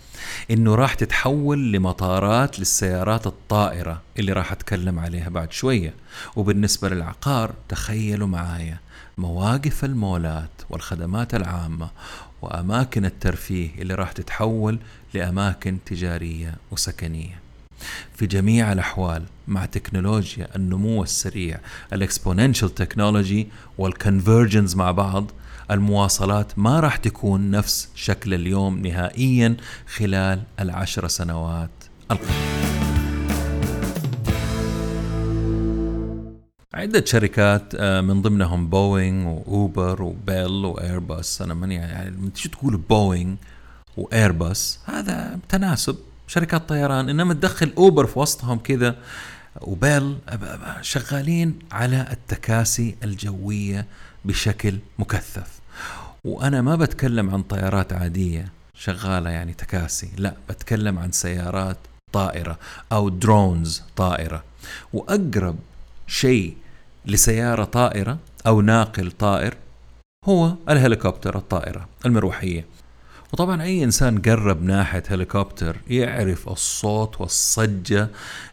إنه 0.51 0.75
راح 0.75 0.95
تتحول 0.95 1.73
لمطارات 1.73 2.59
للسيارات 2.59 3.27
الطائرة 3.27 4.03
اللي 4.19 4.33
راح 4.33 4.53
أتكلم 4.53 4.99
عليها 4.99 5.29
بعد 5.29 5.53
شوية. 5.53 5.95
وبالنسبة 6.37 6.89
للعقار 6.89 7.55
تخيلوا 7.69 8.29
معايا 8.29 8.79
مواقف 9.19 9.85
المولات 9.85 10.51
والخدمات 10.71 11.35
العامة 11.35 11.91
وأماكن 12.43 13.05
الترفيه 13.05 13.71
اللي 13.79 13.95
راح 13.95 14.13
تتحول 14.13 14.79
لأماكن 15.15 15.79
تجارية 15.87 16.55
وسكنية. 16.71 17.41
في 18.15 18.27
جميع 18.27 18.73
الأحوال 18.73 19.23
مع 19.49 19.67
تكنولوجيا 19.67 20.49
النمو 20.57 21.03
السريع 21.03 21.61
ال 21.93 22.00
exponential 22.00 22.75
technology 22.75 23.49
وال 23.79 23.94
convergence 23.94 24.77
مع 24.77 24.91
بعض 24.91 25.31
المواصلات 25.71 26.59
ما 26.59 26.81
راح 26.81 26.97
تكون 26.97 27.51
نفس 27.51 27.89
شكل 27.95 28.35
اليوم 28.35 28.79
نهائيا 28.79 29.57
خلال 29.97 30.43
العشر 30.61 31.09
سنوات 31.09 31.71
القادمة. 32.11 32.76
عدة 36.75 37.05
شركات 37.05 37.75
آه، 37.75 38.01
من 38.01 38.23
ضمنهم 38.23 38.69
بوينغ 38.71 39.29
وأوبر 39.29 40.03
وبيل 40.03 40.65
وإيرباص. 40.65 41.43
أنا 41.43 41.55
ماني 41.55 41.75
يعني 41.75 42.11
لما 42.11 42.31
تيجي 42.31 42.49
تقول 42.49 42.77
بوينغ 42.77 43.37
وإيرباص؟ 43.97 44.79
هذا 44.85 45.39
تناسب. 45.49 45.97
شركات 46.27 46.69
طيران 46.69 47.09
إنما 47.09 47.35
تدخل 47.35 47.73
أوبر 47.79 48.07
في 48.07 48.19
وسطهم 48.19 48.59
كذا 48.59 48.97
وبيل 49.61 50.19
شغالين 50.81 51.59
على 51.73 52.09
التكاسي 52.13 52.97
الجوية 53.05 53.87
بشكل 54.25 54.79
مكثف. 54.99 55.61
وأنا 56.25 56.63
ما 56.63 56.77
بتكلم 56.77 57.31
عن 57.31 57.43
طيارات 57.43 57.93
عادية 57.93 58.53
شغالة 58.75 59.31
يعني 59.31 59.55
تكاسي 59.55 60.11
لا 60.17 60.35
بتكلم 60.49 60.99
عن 60.99 61.13
سيارات 61.13 61.77
طائرة 62.13 62.59
أو 62.93 63.09
درونز 63.09 63.83
طائرة. 63.97 64.45
وأقرب 64.93 65.57
شيء 66.07 66.57
لسيارة 67.07 67.65
طائرة 67.65 68.19
أو 68.47 68.61
ناقل 68.61 69.11
طائر 69.11 69.55
هو 70.25 70.55
الهليكوبتر 70.69 71.37
الطائرة 71.39 71.89
المروحية. 72.07 72.65
وطبعا 73.33 73.63
أي 73.63 73.85
إنسان 73.85 74.19
قرب 74.19 74.63
ناحية 74.63 75.03
هليكوبتر 75.09 75.77
يعرف 75.89 76.49
الصوت 76.49 77.21
والصجة 77.21 78.09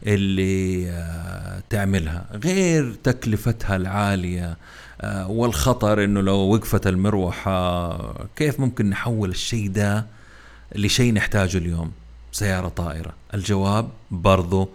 اللي 0.06 0.90
آه، 0.90 1.62
تعملها 1.70 2.26
غير 2.32 2.94
تكلفتها 3.02 3.76
العالية 3.76 4.56
آه، 5.00 5.30
والخطر 5.30 6.04
إنه 6.04 6.20
لو 6.20 6.36
وقفت 6.36 6.86
المروحة 6.86 7.98
كيف 8.36 8.60
ممكن 8.60 8.90
نحول 8.90 9.30
الشيء 9.30 9.70
ده 9.70 10.06
لشيء 10.74 11.14
نحتاجه 11.14 11.58
اليوم؟ 11.58 11.92
سيارة 12.32 12.68
طائرة. 12.68 13.12
الجواب 13.34 13.88
برضو 14.10 14.68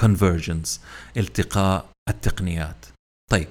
convergence 0.00 0.68
التقاء 1.16 1.84
التقنيات. 2.08 2.86
طيب 3.30 3.48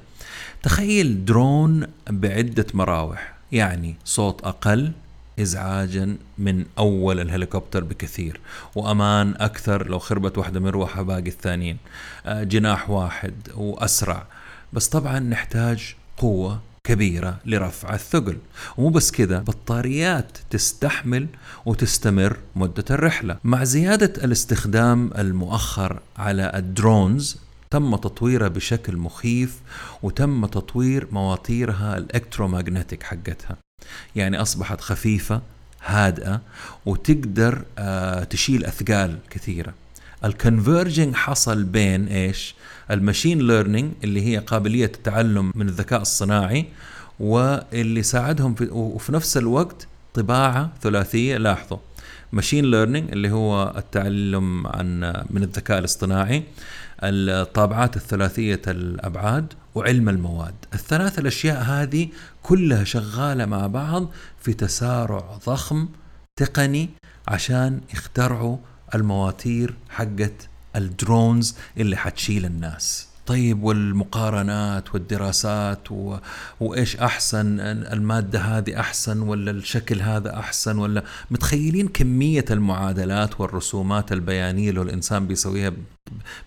تخيل 0.64 1.26
درون 1.26 1.88
بعدة 2.10 2.66
مراوح 2.74 3.36
يعني 3.52 3.96
صوت 4.06 4.42
أقل 4.42 4.92
ازعاجا 5.40 6.18
من 6.38 6.66
أول 6.78 7.20
الهليكوبتر 7.20 7.84
بكثير 7.84 8.40
وأمان 8.76 9.34
أكثر 9.38 9.88
لو 9.88 10.00
خربت 10.00 10.38
واحدة 10.38 10.60
مروحه 10.60 11.02
باقي 11.02 11.30
الثانيين. 11.30 11.78
آه، 12.26 12.44
جناح 12.44 12.90
واحد 12.90 13.34
وأسرع. 13.56 14.28
بس 14.74 14.88
طبعا 14.88 15.20
نحتاج 15.20 15.96
قوة 16.18 16.62
كبيرة 16.84 17.40
لرفع 17.46 17.94
الثقل. 17.94 18.38
ومو 18.78 18.90
بس 18.90 19.12
كذا 19.12 19.40
بطاريات 19.40 20.38
تستحمل 20.50 21.28
وتستمر 21.66 22.38
مدة 22.56 22.86
الرحلة. 22.92 23.38
مع 23.44 23.64
زيادة 23.64 24.24
الاستخدام 24.24 25.12
المؤخر 25.18 26.00
على 26.18 26.52
الدرونز 26.56 27.45
تم 27.70 27.96
تطويرها 27.96 28.48
بشكل 28.48 28.98
مخيف 28.98 29.60
وتم 30.04 30.46
تطوير 30.46 31.08
مواتيرها 31.12 31.98
الالكترومagnetic 31.98 33.04
حقتها. 33.04 33.58
يعني 34.16 34.42
أصبحت 34.42 34.82
خفيفة 34.82 35.42
هادئة 35.86 36.42
وتقدر 36.86 37.66
آه 37.78 38.24
تشيل 38.24 38.66
أثقال 38.66 39.18
كثيرة. 39.30 39.74
ال 40.26 40.33
convergence 40.33 41.16
حصل 41.16 41.64
بين 41.64 42.08
إيش؟ 42.08 42.56
ال 42.92 42.99
machine 42.99 43.48
learning 43.48 43.92
اللي 44.04 44.22
هي 44.26 44.38
قابلية 44.38 44.86
التعلم 44.86 45.52
من 45.56 45.68
الذكاء 45.70 46.02
الصناعي 46.02 46.66
واللي 47.20 48.04
ساعدهم 48.04 48.56
في 48.56 48.70
وفي 48.72 49.12
نفس 49.12 49.38
الوقت 49.38 49.88
طباعة 50.14 50.72
ثلاثية. 50.82 51.38
لاحظوا 51.38 51.78
machine 52.32 52.66
learning 52.72 53.12
اللي 53.12 53.32
هو 53.32 53.74
التعلم 53.78 54.68
عن 54.68 55.00
من 55.30 55.44
الذكاء 55.44 55.80
الاصطناعي 55.80 56.44
الطابعات 57.10 57.96
الثلاثية 57.96 58.62
الأبعاد 58.68 59.54
وعلم 59.76 60.10
المواد. 60.10 60.56
الثلاث 60.74 61.20
الأشياء 61.20 61.64
هذه 61.64 62.08
كلها 62.44 62.84
شغالة 62.84 63.46
مع 63.46 63.68
بعض 63.68 64.12
في 64.42 64.54
تسارع 64.54 65.40
ضخم 65.48 65.88
تقني 66.36 66.90
عشان 67.28 67.82
يخترعوا 67.94 68.58
المواتير 68.96 69.74
حقت 69.90 70.50
الدرونز 70.76 71.56
اللي 71.78 71.96
حتشيل 71.96 72.46
الناس. 72.46 73.08
طيب 73.26 73.64
والمقارنات 73.64 74.94
والدراسات 74.94 75.92
و... 75.92 76.18
وإيش 76.60 76.96
أحسن 76.96 77.60
المادة 77.60 78.40
هذه 78.40 78.80
أحسن 78.80 79.20
ولا 79.20 79.52
الشكل 79.52 80.02
هذا 80.02 80.40
أحسن 80.40 80.78
ولا؟ 80.78 81.04
متخيلين 81.32 81.88
كمية 81.88 82.46
المعادلات 82.52 83.42
والرسومات 83.42 84.12
البيانية 84.12 84.70
اللي 84.70 84.82
الإنسان 84.82 85.28
بيسويها 85.28 85.72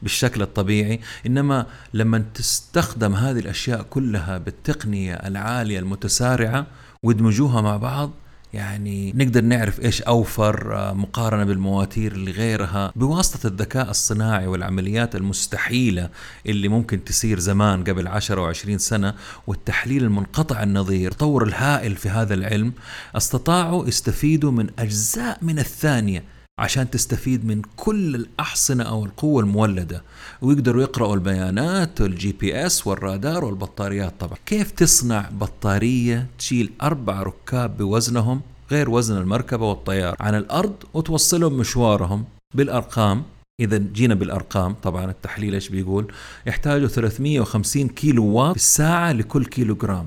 بالشكل 0.02 0.42
الطبيعي 0.42 1.00
إنما 1.26 1.66
لما 1.94 2.24
تستخدم 2.34 3.14
هذه 3.14 3.38
الأشياء 3.38 3.82
كلها 3.82 4.38
بالتقنية 4.38 5.14
العالية 5.14 5.78
المتسارعة 5.78 6.66
ويدمجوها 7.02 7.60
مع 7.60 7.76
بعض 7.76 8.10
يعني 8.52 9.12
نقدر 9.12 9.40
نعرف 9.40 9.80
إيش 9.80 10.02
أوفر 10.02 10.76
آه، 10.76 10.92
مقارنة 10.92 11.44
بالمواتير 11.44 12.12
اللي 12.12 12.30
غيرها. 12.30 12.92
بواسطة 12.96 13.46
الذكاء 13.46 13.90
الصناعي 13.90 14.46
والعمليات 14.46 15.16
المستحيلة 15.16 16.10
اللي 16.46 16.68
ممكن 16.68 17.04
تصير 17.04 17.38
زمان 17.38 17.84
قبل 17.84 18.08
10 18.08 18.52
و20 18.52 18.76
سنة 18.76 19.14
والتحليل 19.46 20.04
المنقطع 20.04 20.62
النظير 20.62 21.10
التطور 21.10 21.44
الهائل 21.44 21.96
في 21.96 22.08
هذا 22.08 22.34
العلم 22.34 22.72
استطاعوا 23.16 23.88
يستفيدوا 23.88 24.50
من 24.50 24.66
أجزاء 24.78 25.38
من 25.42 25.58
الثانية 25.58 26.24
عشان 26.58 26.90
تستفيد 26.90 27.44
من 27.44 27.62
كل 27.76 28.14
الأحصنة 28.14 28.84
أو 28.84 29.04
القوة 29.04 29.42
المولدة. 29.42 30.02
ويقدروا 30.42 30.82
يقرأوا 30.82 31.14
البيانات 31.14 32.00
وال 32.00 32.32
GPS 32.32 32.86
والرادار 32.86 33.44
والبطاريات. 33.44 34.14
طبعا 34.20 34.38
كيف 34.46 34.70
تصنع 34.70 35.28
بطارية 35.32 36.26
تشيل 36.38 36.72
أربع 36.82 37.22
ركاب 37.22 37.76
بوزنهم 37.76 38.40
غير 38.70 38.90
وزن 38.90 39.16
المركبة 39.16 39.68
والطيار؟ 39.68 40.16
عن 40.20 40.34
الأرض 40.34 40.74
وتوصلهم 40.94 41.52
مشوارهم 41.52 42.24
بالأرقام. 42.54 43.22
إذا 43.60 43.78
جينا 43.78 44.14
بالأرقام. 44.14 44.74
طبعا 44.82 45.10
التحليل 45.10 45.54
إيش 45.54 45.68
بيقول؟ 45.68 46.12
يحتاجوا 46.46 46.88
350 46.88 47.88
كيلو 47.88 48.24
وات 48.24 48.50
في 48.50 48.56
الساعة 48.56 49.12
لكل 49.12 49.44
كيلو 49.44 49.74
جرام. 49.74 50.06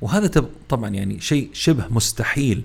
وهذا 0.00 0.46
طبعا 0.68 0.88
يعني 0.90 1.20
شيء 1.20 1.50
شبه 1.52 1.84
مستحيل. 1.90 2.62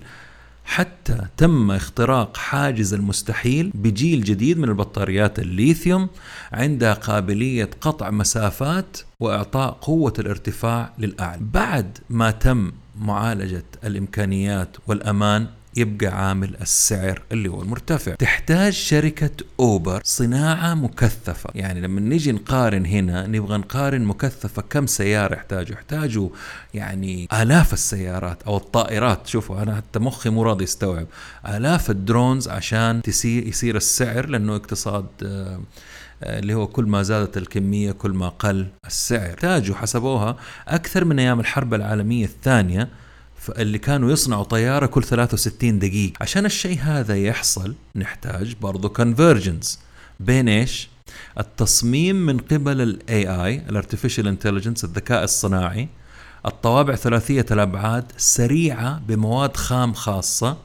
حتى 0.64 1.18
تم 1.36 1.70
اختراق 1.70 2.36
حاجز 2.36 2.94
المستحيل 2.94 3.70
بجيل 3.74 4.24
جديد 4.24 4.58
من 4.58 4.68
البطاريات 4.68 5.38
الليثيوم 5.38 6.08
عندها 6.52 6.92
قابلية 6.92 7.70
قطع 7.80 8.10
مسافات 8.10 8.98
وإعطاء 9.20 9.70
قوة 9.70 10.14
الارتفاع 10.18 10.92
للأعلى. 10.98 11.40
بعد 11.40 11.98
ما 12.10 12.30
تم 12.30 12.72
معالجة 13.00 13.64
الإمكانيات 13.84 14.76
والأمان 14.86 15.46
يبقى 15.76 16.06
عامل 16.06 16.56
السعر 16.60 17.22
اللي 17.32 17.48
هو 17.48 17.62
المرتفع. 17.62 18.14
تحتاج 18.14 18.72
شركة 18.72 19.30
أوبر 19.60 20.00
صناعة 20.04 20.74
مكثفة. 20.74 21.50
يعني 21.54 21.80
لما 21.80 22.00
نيجي 22.00 22.32
نقارن 22.32 22.86
هنا 22.86 23.26
نبغى 23.26 23.58
نقارن 23.58 24.04
مكثفة 24.04 24.62
كم 24.62 24.86
سيارة 24.86 25.34
يحتاجوا. 25.34 25.74
يحتاجوا 25.76 26.28
يعني 26.74 27.28
آلاف 27.32 27.72
السيارات 27.72 28.42
أو 28.42 28.56
الطائرات. 28.56 29.26
شوفوا 29.26 29.62
أنا 29.62 29.76
حتى 29.76 29.98
مخي 29.98 30.30
مو 30.30 30.42
راضي 30.42 30.64
يستوعب. 30.64 31.06
آلاف 31.48 31.90
ال 31.90 31.98
drones 31.98 32.48
عشان 32.48 33.02
تسير 33.02 33.46
يصير 33.46 33.76
السعر 33.76 34.26
لأنه 34.26 34.56
اقتصاد 34.56 35.06
آه، 35.22 35.60
اللي 36.22 36.54
هو 36.54 36.66
كل 36.66 36.84
ما 36.84 37.02
زادت 37.02 37.36
الكمية 37.36 37.92
كل 37.92 38.10
ما 38.10 38.28
قل 38.28 38.68
السعر. 38.86 39.36
فجوا 39.38 39.76
حسبوها 39.76 40.36
أكثر 40.68 41.04
من 41.04 41.18
أيام 41.18 41.40
الحرب 41.40 41.74
العالمية 41.74 42.24
الثانية 42.24 42.88
اللي 43.48 43.78
كانوا 43.78 44.12
يصنعوا 44.12 44.44
طيارة 44.44 44.86
كل 44.86 45.04
63 45.04 45.78
دقيقة. 45.78 46.14
عشان 46.20 46.46
الشيء 46.46 46.78
هذا 46.80 47.16
يحصل 47.16 47.74
نحتاج 47.96 48.56
برضو 48.60 48.88
convergence. 48.88 49.78
بين 50.20 50.48
إيش؟ 50.48 50.88
التصميم 51.38 52.16
من 52.16 52.38
قبل 52.38 52.80
ال 52.80 53.44
AI 53.44 53.62
ال 53.68 53.73
artificial 53.73 54.28
intelligence 54.28 54.84
الذكاء 54.84 55.24
الصناعي. 55.24 55.88
الطوابع 56.46 56.94
ثلاثية 56.94 57.46
الأبعاد 57.50 58.12
سريعة 58.16 59.00
بمواد 59.08 59.56
خام 59.56 59.92
خاصة. 59.92 60.56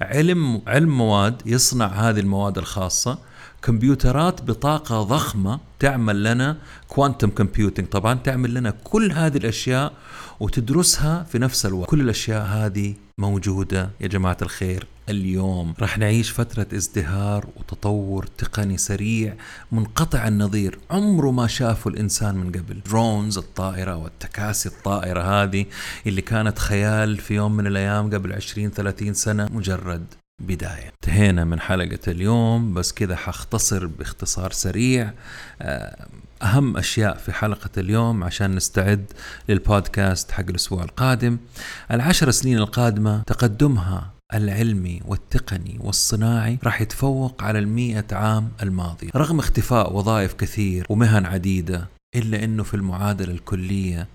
علم 0.00 0.62
علم 0.66 0.96
مواد 0.98 1.42
يصنع 1.46 1.86
هذه 1.86 2.20
المواد 2.20 2.58
الخاصة. 2.58 3.18
كمبيوترات 3.62 4.42
بطاقة 4.42 5.02
ضخمة 5.02 5.60
تعمل 5.78 6.24
لنا 6.24 6.56
quantum 6.88 7.30
computing 7.30 7.86
طبعا 7.86 8.14
تعمل 8.14 8.54
لنا 8.54 8.70
كل 8.70 9.12
هذه 9.12 9.36
الأشياء 9.36 9.92
وتدرسها 10.40 11.22
في 11.22 11.38
نفس 11.38 11.66
الوقت. 11.66 11.90
كل 11.90 12.00
الأشياء 12.00 12.46
هذه 12.46 12.94
موجودة 13.18 13.90
يا 14.00 14.06
جماعة 14.06 14.36
الخير 14.42 14.86
اليوم. 15.08 15.74
راح 15.78 15.98
نعيش 15.98 16.30
فترة 16.30 16.66
ازدهار 16.74 17.46
وتطور 17.56 18.26
تقني 18.26 18.76
سريع 18.76 19.34
منقطع 19.72 20.28
النظير. 20.28 20.78
عمره 20.90 21.30
ما 21.30 21.46
شافه 21.46 21.90
الإنسان 21.90 22.34
من 22.34 22.52
قبل. 22.52 22.80
drones 22.86 23.38
الطائرة 23.38 23.96
والتكاسي 23.96 24.68
الطائرة 24.68 25.20
هذه 25.20 25.66
اللي 26.06 26.20
كانت 26.20 26.58
خيال 26.58 27.16
في 27.18 27.34
يوم 27.34 27.56
من 27.56 27.66
الأيام 27.66 28.10
قبل 28.10 28.32
20-30 28.32 29.12
سنة 29.12 29.48
مجرد 29.52 30.06
بداية. 30.38 30.92
انتهينا 31.04 31.44
من 31.44 31.60
حلقة 31.60 31.98
اليوم 32.08 32.74
بس 32.74 32.92
كذا 32.92 33.16
حختصر 33.16 33.86
باختصار 33.86 34.52
سريع. 34.52 35.12
آه، 35.62 36.06
أهم 36.42 36.76
أشياء 36.76 37.16
في 37.16 37.32
حلقة 37.32 37.70
اليوم 37.78 38.24
عشان 38.24 38.54
نستعد 38.54 39.04
للبودكاست 39.48 40.30
حق 40.30 40.44
الأسبوع 40.48 40.82
القادم. 40.82 41.38
العشر 41.90 42.30
سنين 42.30 42.58
القادمة 42.58 43.22
تقدمها 43.22 44.10
العلمي 44.34 45.00
والتقني 45.04 45.78
والصناعي 45.80 46.58
راح 46.64 46.80
يتفوق 46.80 47.42
على 47.42 47.58
المئة 47.58 48.04
عام 48.12 48.48
الماضية 48.62 49.08
رغم 49.16 49.38
اختفاء 49.38 49.96
وظائف 49.96 50.34
كثير 50.34 50.86
ومهن 50.88 51.26
عديدة 51.26 51.88
إلا 52.16 52.44
أنه 52.44 52.62
في 52.62 52.74
المعادلة 52.74 53.32
الكلية 53.32 54.08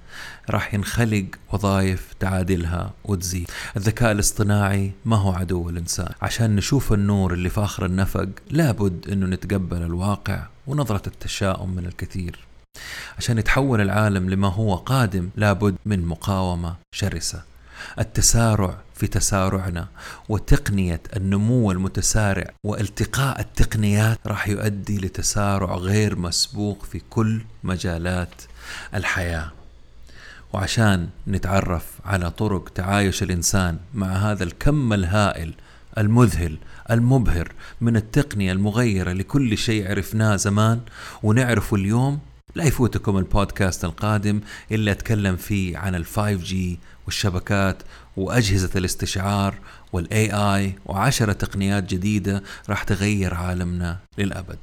راح 0.49 0.73
ينخلق 0.73 1.25
وظائف 1.53 2.13
تعادلها 2.19 2.93
وتزيد. 3.05 3.51
الذكاء 3.77 4.11
الاصطناعي 4.11 4.91
ما 5.05 5.15
هو 5.15 5.31
عدو 5.31 5.69
الإنسان. 5.69 6.09
عشان 6.21 6.55
نشوف 6.55 6.93
النور 6.93 7.33
اللي 7.33 7.49
في 7.49 7.63
آخر 7.63 7.85
النفق 7.85 8.29
لابد 8.49 9.09
أنه 9.09 9.25
نتقبل 9.25 9.81
الواقع 9.81 10.47
ونظرة 10.69 11.01
التشاؤم 11.07 11.75
من 11.75 11.85
الكثير. 11.85 12.39
عشان 13.17 13.37
يتحول 13.37 13.81
العالم 13.81 14.29
لما 14.29 14.47
هو 14.47 14.75
قادم 14.75 15.29
لابد 15.35 15.75
من 15.85 16.05
مقاومة 16.05 16.75
شرسة. 16.91 17.43
التسارع 17.99 18.77
في 18.95 19.07
تسارعنا 19.07 19.87
وتقنية 20.29 21.01
النمو 21.15 21.71
المتسارع 21.71 22.51
والتقاء 22.63 23.39
التقنيات 23.39 24.19
راح 24.27 24.47
يؤدي 24.47 24.97
لتسارع 24.97 25.75
غير 25.75 26.19
مسبوق 26.19 26.83
في 26.83 27.01
كل 27.09 27.41
مجالات 27.63 28.41
الحياة. 28.93 29.51
وعشان 30.53 31.09
نتعرف 31.27 31.85
على 32.05 32.31
طرق 32.31 32.69
تعايش 32.69 33.23
الإنسان 33.23 33.77
مع 33.93 34.07
هذا 34.07 34.43
الكم 34.43 34.93
الهائل 34.93 35.53
المذهل 35.97 36.57
المبهر 36.91 37.51
من 37.81 37.95
التقنية 37.95 38.51
المغيرة 38.51 39.13
لكل 39.13 39.57
شيء 39.57 39.89
عرفناه 39.89 40.35
زمان. 40.35 40.81
ونعرفه 41.23 41.75
اليوم 41.75 42.19
لا 42.55 42.63
يفوتكم 42.63 43.17
البودكاست 43.17 43.85
القادم 43.85 44.41
اللي 44.71 44.91
أتكلم 44.91 45.35
فيه 45.35 45.77
عن 45.77 45.95
ال 45.95 46.05
5G 46.05 46.55
والشبكات 47.05 47.83
وأجهزة 48.17 48.69
الاستشعار 48.75 49.55
والاي 49.93 50.31
اي 50.31 50.75
وعشرة 50.85 51.33
تقنيات 51.33 51.83
جديدة 51.83 52.43
راح 52.69 52.83
تغير 52.83 53.33
عالمنا 53.33 53.97
للأبد. 54.17 54.59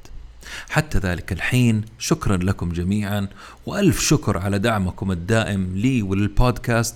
حتى 0.69 0.97
ذلك 0.97 1.31
الحين 1.31 1.81
شكرا 1.99 2.37
لكم 2.37 2.71
جميعا 2.71 3.27
وألف 3.65 3.99
شكر 3.99 4.37
على 4.37 4.59
دعمكم 4.59 5.11
الدائم 5.11 5.75
لي 5.75 6.01
وللبودكاست 6.01 6.95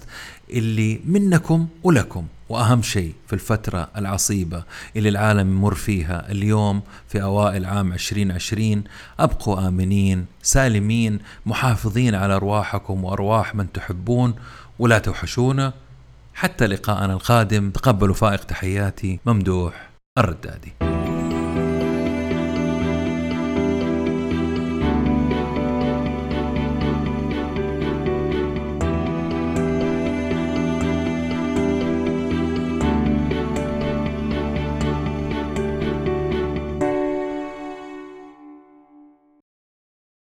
اللي 0.49 1.01
منكم 1.05 1.67
ولكم. 1.83 2.27
وأهم 2.51 2.81
شيء 2.81 3.13
في 3.27 3.33
الفترة 3.33 3.87
العصيبة 3.97 4.63
اللي 4.95 5.09
العالم 5.09 5.51
يمر 5.51 5.75
فيها 5.75 6.31
اليوم 6.31 6.81
في 7.07 7.23
أوائل 7.23 7.65
عام 7.65 7.93
2020 7.93 8.83
أبقوا 9.19 9.67
آمنين 9.67 10.25
سالمين 10.41 11.19
محافظين 11.45 12.15
على 12.15 12.35
أرواحكم 12.35 13.03
وأرواح 13.03 13.55
من 13.55 13.71
تحبون 13.71 14.35
ولا 14.79 14.99
توحشونا 14.99 15.73
حتى 16.33 16.67
لقاءنا 16.67 17.13
القادم 17.13 17.69
تقبلوا 17.69 18.15
فائق 18.15 18.43
تحياتي 18.43 19.19
ممدوح 19.25 19.89
الردادي. 20.17 21.00